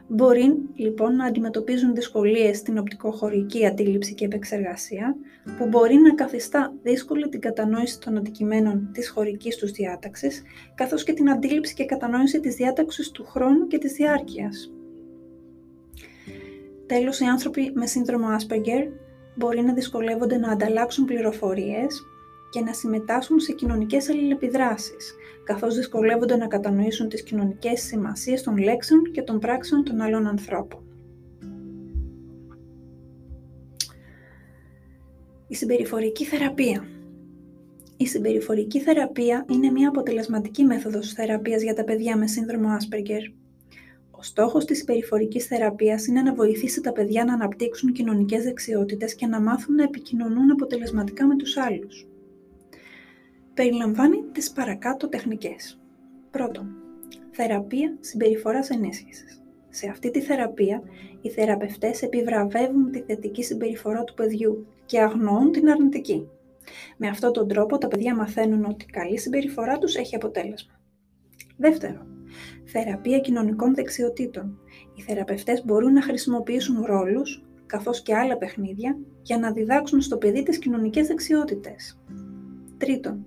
Μπορεί 0.09 0.57
λοιπόν 0.75 1.17
να 1.17 1.25
αντιμετωπίζουν 1.25 1.95
δυσκολίες 1.95 2.57
στην 2.59 2.79
οπτικοχωρική 2.79 3.67
αντίληψη 3.67 4.15
και 4.15 4.25
επεξεργασία, 4.25 5.17
που 5.59 5.67
μπορεί 5.67 5.95
να 5.95 6.15
καθιστά 6.15 6.75
δύσκολη 6.83 7.29
την 7.29 7.41
κατανόηση 7.41 8.01
των 8.01 8.17
αντικειμένων 8.17 8.91
της 8.93 9.11
χωρικής 9.11 9.57
τους 9.57 9.71
διάταξης, 9.71 10.43
καθώς 10.75 11.05
και 11.05 11.13
την 11.13 11.31
αντίληψη 11.31 11.75
και 11.75 11.85
κατανόηση 11.85 12.41
της 12.41 12.55
διάταξης 12.55 13.11
του 13.11 13.25
χρόνου 13.25 13.67
και 13.67 13.79
της 13.79 13.93
διάρκειας. 13.93 14.73
Τέλος, 16.87 17.21
οι 17.21 17.25
άνθρωποι 17.25 17.73
με 17.75 17.87
σύνδρομο 17.87 18.27
Asperger 18.37 18.89
μπορεί 19.35 19.63
να 19.63 19.73
δυσκολεύονται 19.73 20.37
να 20.37 20.53
ανταλλάξουν 20.53 21.05
πληροφορίες, 21.05 22.03
και 22.55 22.61
να 22.61 22.73
συμμετάσχουν 22.73 23.41
σε 23.41 23.53
κοινωνικές 23.53 24.09
αλληλεπιδράσεις, 24.09 25.15
καθώς 25.45 25.75
δυσκολεύονται 25.75 26.37
να 26.37 26.47
κατανοήσουν 26.47 27.09
τις 27.09 27.23
κοινωνικές 27.23 27.83
σημασίες 27.83 28.43
των 28.43 28.57
λέξεων 28.57 29.03
και 29.13 29.23
των 29.23 29.39
πράξεων 29.39 29.85
των 29.85 30.01
άλλων 30.01 30.27
ανθρώπων. 30.27 30.83
Η 35.49 35.55
συμπεριφορική 35.55 36.25
θεραπεία. 36.25 36.85
Η 37.97 38.07
συμπεριφορική 38.07 38.81
θεραπεία 38.81 39.45
είναι 39.49 39.71
μια 39.71 39.89
αποτελεσματική 39.89 40.65
μέθοδος 40.65 41.13
θεραπείας 41.13 41.63
για 41.63 41.75
τα 41.75 41.85
παιδιά 41.85 42.17
με 42.17 42.27
σύνδρομο 42.27 42.69
Asperger. 42.77 43.33
Ο 44.11 44.23
στόχος 44.23 44.65
της 44.65 44.79
συμπεριφορικής 44.79 45.47
θεραπείας 45.47 46.07
είναι 46.07 46.23
να 46.23 46.35
βοηθήσει 46.35 46.81
τα 46.81 46.93
παιδιά 46.93 47.25
να 47.25 47.33
αναπτύξουν 47.33 47.93
κοινωνικές 47.93 48.45
δεξιότητες 48.45 49.15
και 49.15 49.27
να 49.27 49.41
μάθουν 49.41 49.75
να 49.75 49.83
επικοινωνούν 49.83 50.51
αποτελεσματικά 50.51 51.27
με 51.27 51.37
τους 51.37 51.57
άλλους 51.57 52.07
περιλαμβάνει 53.55 54.25
τις 54.33 54.53
παρακάτω 54.53 55.09
τεχνικές. 55.09 55.81
Πρώτον, 56.31 56.67
θεραπεία 57.31 57.97
συμπεριφοράς 58.01 58.71
ενίσχυσης. 58.71 59.43
Σε 59.69 59.89
αυτή 59.89 60.11
τη 60.11 60.21
θεραπεία, 60.21 60.83
οι 61.21 61.31
θεραπευτές 61.31 62.03
επιβραβεύουν 62.03 62.91
τη 62.91 63.01
θετική 63.01 63.43
συμπεριφορά 63.43 64.05
του 64.05 64.15
παιδιού 64.15 64.67
και 64.87 65.01
αγνοούν 65.01 65.53
την 65.53 65.69
αρνητική. 65.69 66.29
Με 66.97 67.09
αυτόν 67.09 67.33
τον 67.33 67.49
τρόπο 67.49 67.79
τα 67.79 67.89
παιδιά 67.89 68.15
μαθαίνουν 68.15 68.65
ότι 68.65 68.85
η 68.89 68.93
καλή 68.93 69.19
συμπεριφορά 69.19 69.79
τους 69.79 69.95
έχει 69.95 70.15
αποτέλεσμα. 70.15 70.73
Δεύτερον, 71.57 72.07
θεραπεία 72.65 73.19
κοινωνικών 73.19 73.75
δεξιοτήτων. 73.75 74.59
Οι 74.95 75.03
θεραπευτές 75.03 75.65
μπορούν 75.65 75.93
να 75.93 76.03
χρησιμοποιήσουν 76.03 76.85
ρόλους, 76.85 77.45
καθώς 77.67 78.03
και 78.03 78.15
άλλα 78.15 78.37
παιχνίδια, 78.37 78.99
για 79.23 79.39
να 79.39 79.53
διδάξουν 79.53 80.01
στο 80.01 80.17
παιδί 80.17 80.43
τις 80.43 80.59
κοινωνικές 80.59 81.07
δεξιότητες. 81.07 82.01
Τρίτον, 82.79 83.27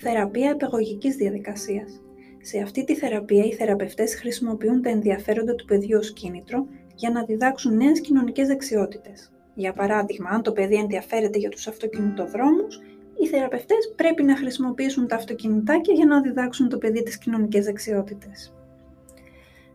Θεραπεία 0.00 0.50
επαγωγικής 0.50 1.16
διαδικασίας. 1.16 2.02
Σε 2.40 2.58
αυτή 2.58 2.84
τη 2.84 2.94
θεραπεία 2.94 3.44
οι 3.44 3.52
θεραπευτές 3.52 4.14
χρησιμοποιούν 4.14 4.82
τα 4.82 4.90
ενδιαφέροντα 4.90 5.54
του 5.54 5.64
παιδιού 5.64 5.98
ως 5.98 6.12
κίνητρο 6.12 6.66
για 6.94 7.10
να 7.10 7.24
διδάξουν 7.24 7.76
νέες 7.76 8.00
κοινωνικές 8.00 8.46
δεξιότητες. 8.46 9.32
Για 9.54 9.72
παράδειγμα, 9.72 10.30
αν 10.30 10.42
το 10.42 10.52
παιδί 10.52 10.74
ενδιαφέρεται 10.74 11.38
για 11.38 11.48
τους 11.48 11.66
αυτοκινητοδρόμους, 11.66 12.80
οι 13.22 13.26
θεραπευτές 13.26 13.92
πρέπει 13.96 14.22
να 14.22 14.36
χρησιμοποιήσουν 14.36 15.06
τα 15.06 15.16
αυτοκινητάκια 15.16 15.94
για 15.94 16.06
να 16.06 16.20
διδάξουν 16.20 16.68
το 16.68 16.78
παιδί 16.78 17.02
τις 17.02 17.18
κοινωνικές 17.18 17.64
δεξιότητες. 17.64 18.54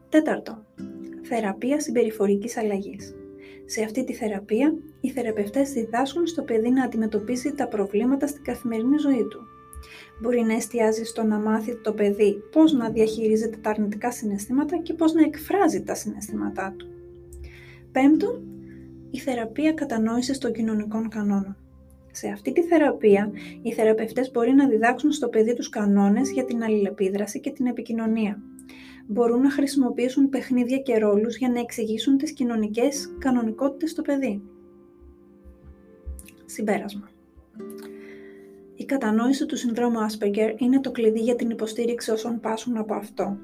Τέταρτο, 0.10 0.66
θεραπεία 1.22 1.80
συμπεριφορικής 1.80 2.58
αλλαγής. 2.58 3.16
Σε 3.66 3.84
αυτή 3.84 4.04
τη 4.04 4.14
θεραπεία, 4.14 4.74
οι 5.02 5.10
θεραπευτές 5.10 5.72
διδάσκουν 5.72 6.28
στο 6.28 6.44
παιδί 6.44 6.70
να 6.70 6.84
αντιμετωπίζει 6.84 7.54
τα 7.54 7.68
προβλήματα 7.68 8.28
στην 8.28 8.44
καθημερινή 8.44 8.98
ζωή 8.98 9.28
του, 9.30 9.53
μπορεί 10.22 10.42
να 10.42 10.54
εστιάζει 10.54 11.04
στο 11.04 11.24
να 11.24 11.40
μάθει 11.40 11.76
το 11.76 11.94
παιδί 11.94 12.44
πώς 12.52 12.74
να 12.74 12.90
διαχειρίζεται 12.90 13.58
τα 13.62 13.70
αρνητικά 13.70 14.12
συναισθήματα 14.12 14.78
και 14.78 14.94
πώς 14.94 15.14
να 15.14 15.22
εκφράζει 15.22 15.84
τα 15.84 15.96
συναισθήματά 15.96 16.74
του. 16.78 16.88
Πέμπτον, 17.92 18.44
η 19.12 19.20
θεραπεία 19.20 19.74
κατανόησης 19.74 20.38
των 20.38 20.54
κοινωνικών 20.54 21.10
κανόνων. 21.10 21.58
Σε 22.12 22.28
αυτή 22.28 22.52
τη 22.52 22.62
θεραπεία, 22.62 23.32
οι 23.62 23.74
θεραπευτές 23.74 24.32
μπορεί 24.32 24.54
να 24.54 24.68
διδάξουν 24.68 25.12
στο 25.12 25.30
παιδί 25.30 25.54
τους 25.54 25.70
κανόνες 25.70 26.32
για 26.32 26.46
την 26.46 26.64
αλληλεπίδραση 26.64 27.40
και 27.40 27.52
την 27.52 27.66
επικοινωνία. 27.66 28.42
Μπορούν 29.08 29.42
να 29.42 29.52
χρησιμοποιήσουν 29.52 30.30
παιχνίδια 30.30 30.78
και 30.78 30.98
ρόλους 30.98 31.38
για 31.38 31.50
να 31.50 31.60
εξηγήσουν 31.60 32.18
τις 32.18 32.34
κοινωνικές 32.34 33.16
κανονικότητες 33.20 33.90
στο 33.90 34.02
παιδί. 34.02 34.42
Συμπέρασμα. 36.46 37.13
Η 38.84 38.86
κατανόηση 38.86 39.46
του 39.46 39.58
συνδρόμου 39.58 39.98
Asperger 40.00 40.54
είναι 40.58 40.80
το 40.80 40.92
κλειδί 40.92 41.20
για 41.20 41.36
την 41.36 41.50
υποστήριξη 41.50 42.12
όσων 42.12 42.40
πάσουν 42.40 42.78
από 42.78 42.94
αυτό. 42.94 43.38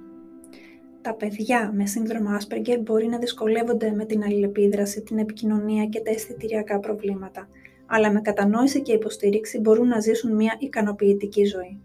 Τα 1.02 1.14
παιδιά 1.14 1.72
με 1.76 1.86
σύνδρομο 1.86 2.30
Asperger 2.38 2.80
μπορεί 2.82 3.08
να 3.08 3.18
δυσκολεύονται 3.18 3.92
με 3.92 4.06
την 4.06 4.24
αλληλεπίδραση, 4.24 5.02
την 5.02 5.18
επικοινωνία 5.18 5.86
και 5.86 6.00
τα 6.00 6.12
αισθητηριακά 6.12 6.80
προβλήματα, 6.80 7.50
αλλά 7.86 8.12
με 8.12 8.22
κατανόηση 8.22 8.82
και 8.82 8.94
υποστήριξη 8.94 9.60
μπορούν 9.60 9.88
να 9.88 10.00
ζήσουν 10.00 10.36
μια 10.36 10.56
ικανοποιητική 10.60 11.46
ζωή. 11.46 11.80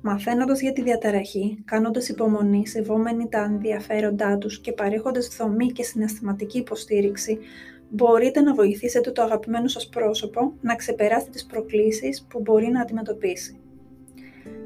Μαθαίνοντας 0.00 0.60
για 0.60 0.72
τη 0.72 0.82
διαταραχή, 0.82 1.62
κάνοντας 1.64 2.08
υπομονή, 2.08 2.66
σεβόμενοι 2.66 3.28
τα 3.28 3.42
ενδιαφέροντά 3.42 4.38
τους 4.38 4.60
και 4.60 4.72
παρέχοντας 4.72 5.36
δομή 5.36 5.66
και 5.66 5.82
συναισθηματική 5.82 6.58
υποστήριξη, 6.58 7.38
μπορείτε 7.88 8.40
να 8.40 8.54
βοηθήσετε 8.54 9.10
το 9.10 9.22
αγαπημένο 9.22 9.68
σας 9.68 9.88
πρόσωπο 9.88 10.52
να 10.60 10.74
ξεπεράσει 10.74 11.30
τις 11.30 11.46
προκλήσεις 11.46 12.26
που 12.30 12.40
μπορεί 12.40 12.66
να 12.66 12.80
αντιμετωπίσει. 12.80 13.58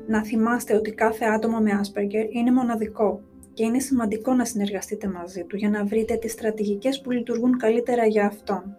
Να 0.07 0.25
θυμάστε 0.25 0.75
ότι 0.75 0.93
κάθε 0.93 1.25
άτομο 1.25 1.59
με 1.59 1.81
Asperger 1.83 2.27
είναι 2.31 2.53
μοναδικό 2.53 3.21
και 3.55 3.65
είναι 3.65 3.79
σημαντικό 3.79 4.35
να 4.35 4.45
συνεργαστείτε 4.45 5.07
μαζί 5.09 5.45
του 5.45 5.57
για 5.57 5.71
να 5.71 5.85
βρείτε 5.85 6.17
τις 6.17 6.33
στρατηγικές 6.33 7.01
που 7.01 7.11
λειτουργούν 7.11 7.57
καλύτερα 7.57 8.07
για 8.07 8.27
αυτόν. 8.27 8.77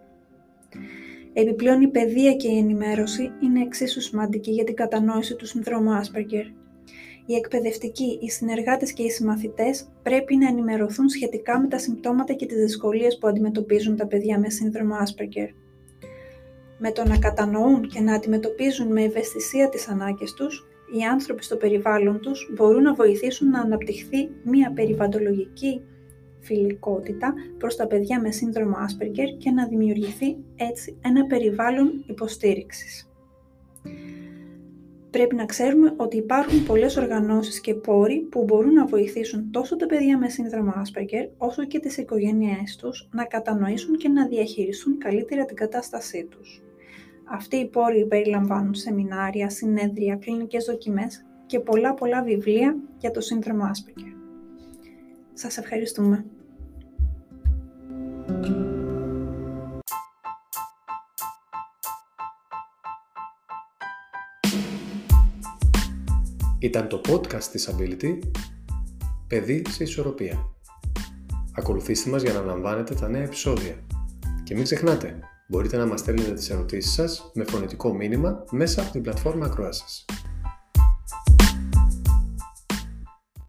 Επιπλέον 1.32 1.80
η 1.80 1.88
παιδεία 1.88 2.34
και 2.34 2.48
η 2.48 2.58
ενημέρωση 2.58 3.32
είναι 3.42 3.60
εξίσου 3.60 4.00
σημαντική 4.00 4.50
για 4.50 4.64
την 4.64 4.74
κατανόηση 4.74 5.34
του 5.34 5.46
συνδρόμου 5.46 5.90
Asperger 5.90 6.63
οι 7.26 7.34
εκπαιδευτικοί, 7.34 8.18
οι 8.22 8.30
συνεργάτες 8.30 8.92
και 8.92 9.02
οι 9.02 9.10
συμμαθητές 9.10 9.88
πρέπει 10.02 10.36
να 10.36 10.48
ενημερωθούν 10.48 11.08
σχετικά 11.08 11.60
με 11.60 11.68
τα 11.68 11.78
συμπτώματα 11.78 12.32
και 12.32 12.46
τις 12.46 12.56
δυσκολίες 12.56 13.18
που 13.18 13.26
αντιμετωπίζουν 13.26 13.96
τα 13.96 14.06
παιδιά 14.06 14.38
με 14.38 14.50
σύνδρομο 14.50 14.94
Asperger. 14.94 15.48
Με 16.78 16.92
το 16.92 17.04
να 17.08 17.18
κατανοούν 17.18 17.88
και 17.88 18.00
να 18.00 18.14
αντιμετωπίζουν 18.14 18.92
με 18.92 19.02
ευαισθησία 19.02 19.68
τις 19.68 19.88
ανάγκες 19.88 20.32
τους, 20.34 20.66
οι 20.98 21.02
άνθρωποι 21.02 21.42
στο 21.44 21.56
περιβάλλον 21.56 22.20
τους 22.20 22.50
μπορούν 22.54 22.82
να 22.82 22.94
βοηθήσουν 22.94 23.50
να 23.50 23.60
αναπτυχθεί 23.60 24.30
μια 24.44 24.72
περιβαλλοντολογική 24.72 25.82
φιλικότητα 26.40 27.34
προς 27.58 27.76
τα 27.76 27.86
παιδιά 27.86 28.20
με 28.20 28.30
σύνδρομο 28.30 28.74
Asperger 28.74 29.38
και 29.38 29.50
να 29.50 29.66
δημιουργηθεί 29.66 30.36
έτσι 30.56 30.98
ένα 31.04 31.26
περιβάλλον 31.26 32.04
υποστήριξης. 32.06 33.13
Πρέπει 35.14 35.34
να 35.34 35.46
ξέρουμε 35.46 35.94
ότι 35.96 36.16
υπάρχουν 36.16 36.66
πολλές 36.66 36.96
οργανώσεις 36.96 37.60
και 37.60 37.74
πόροι 37.74 38.20
που 38.20 38.44
μπορούν 38.44 38.72
να 38.72 38.86
βοηθήσουν 38.86 39.50
τόσο 39.50 39.76
τα 39.76 39.86
παιδιά 39.86 40.18
με 40.18 40.28
σύνδρομο 40.28 40.72
Asperger 40.76 41.28
όσο 41.36 41.64
και 41.64 41.78
τις 41.78 41.96
οικογένειές 41.96 42.76
τους 42.76 43.08
να 43.12 43.24
κατανοήσουν 43.24 43.96
και 43.96 44.08
να 44.08 44.26
διαχειριστούν 44.26 44.98
καλύτερα 44.98 45.44
την 45.44 45.56
κατάστασή 45.56 46.24
τους. 46.30 46.62
Αυτοί 47.24 47.56
οι 47.56 47.66
πόροι 47.66 48.06
περιλαμβάνουν 48.06 48.74
σεμινάρια, 48.74 49.48
συνέδρια, 49.50 50.16
κλινικές 50.16 50.64
δοκιμές 50.64 51.24
και 51.46 51.60
πολλά 51.60 51.94
πολλά 51.94 52.22
βιβλία 52.22 52.76
για 52.98 53.10
το 53.10 53.20
σύνδρομο 53.20 53.70
Asperger. 53.70 54.12
Σας 55.32 55.58
ευχαριστούμε. 55.58 56.24
Ήταν 66.64 66.88
το 66.88 67.00
podcast 67.08 67.42
της 67.42 67.70
Ability 67.72 68.18
«Παιδί 69.26 69.62
σε 69.68 69.82
ισορροπία». 69.82 70.54
Ακολουθήστε 71.52 72.10
μας 72.10 72.22
για 72.22 72.32
να 72.32 72.40
λαμβάνετε 72.40 72.94
τα 72.94 73.08
νέα 73.08 73.22
επεισόδια. 73.22 73.74
Και 74.44 74.54
μην 74.54 74.64
ξεχνάτε, 74.64 75.18
μπορείτε 75.48 75.76
να 75.76 75.86
μας 75.86 76.00
στέλνετε 76.00 76.32
τις 76.32 76.50
ερωτήσεις 76.50 76.92
σας 76.92 77.30
με 77.34 77.44
φωνητικό 77.44 77.94
μήνυμα 77.94 78.44
μέσα 78.50 78.82
από 78.82 78.90
την 78.90 79.02
πλατφόρμα 79.02 79.46
ακροάσης. 79.46 80.04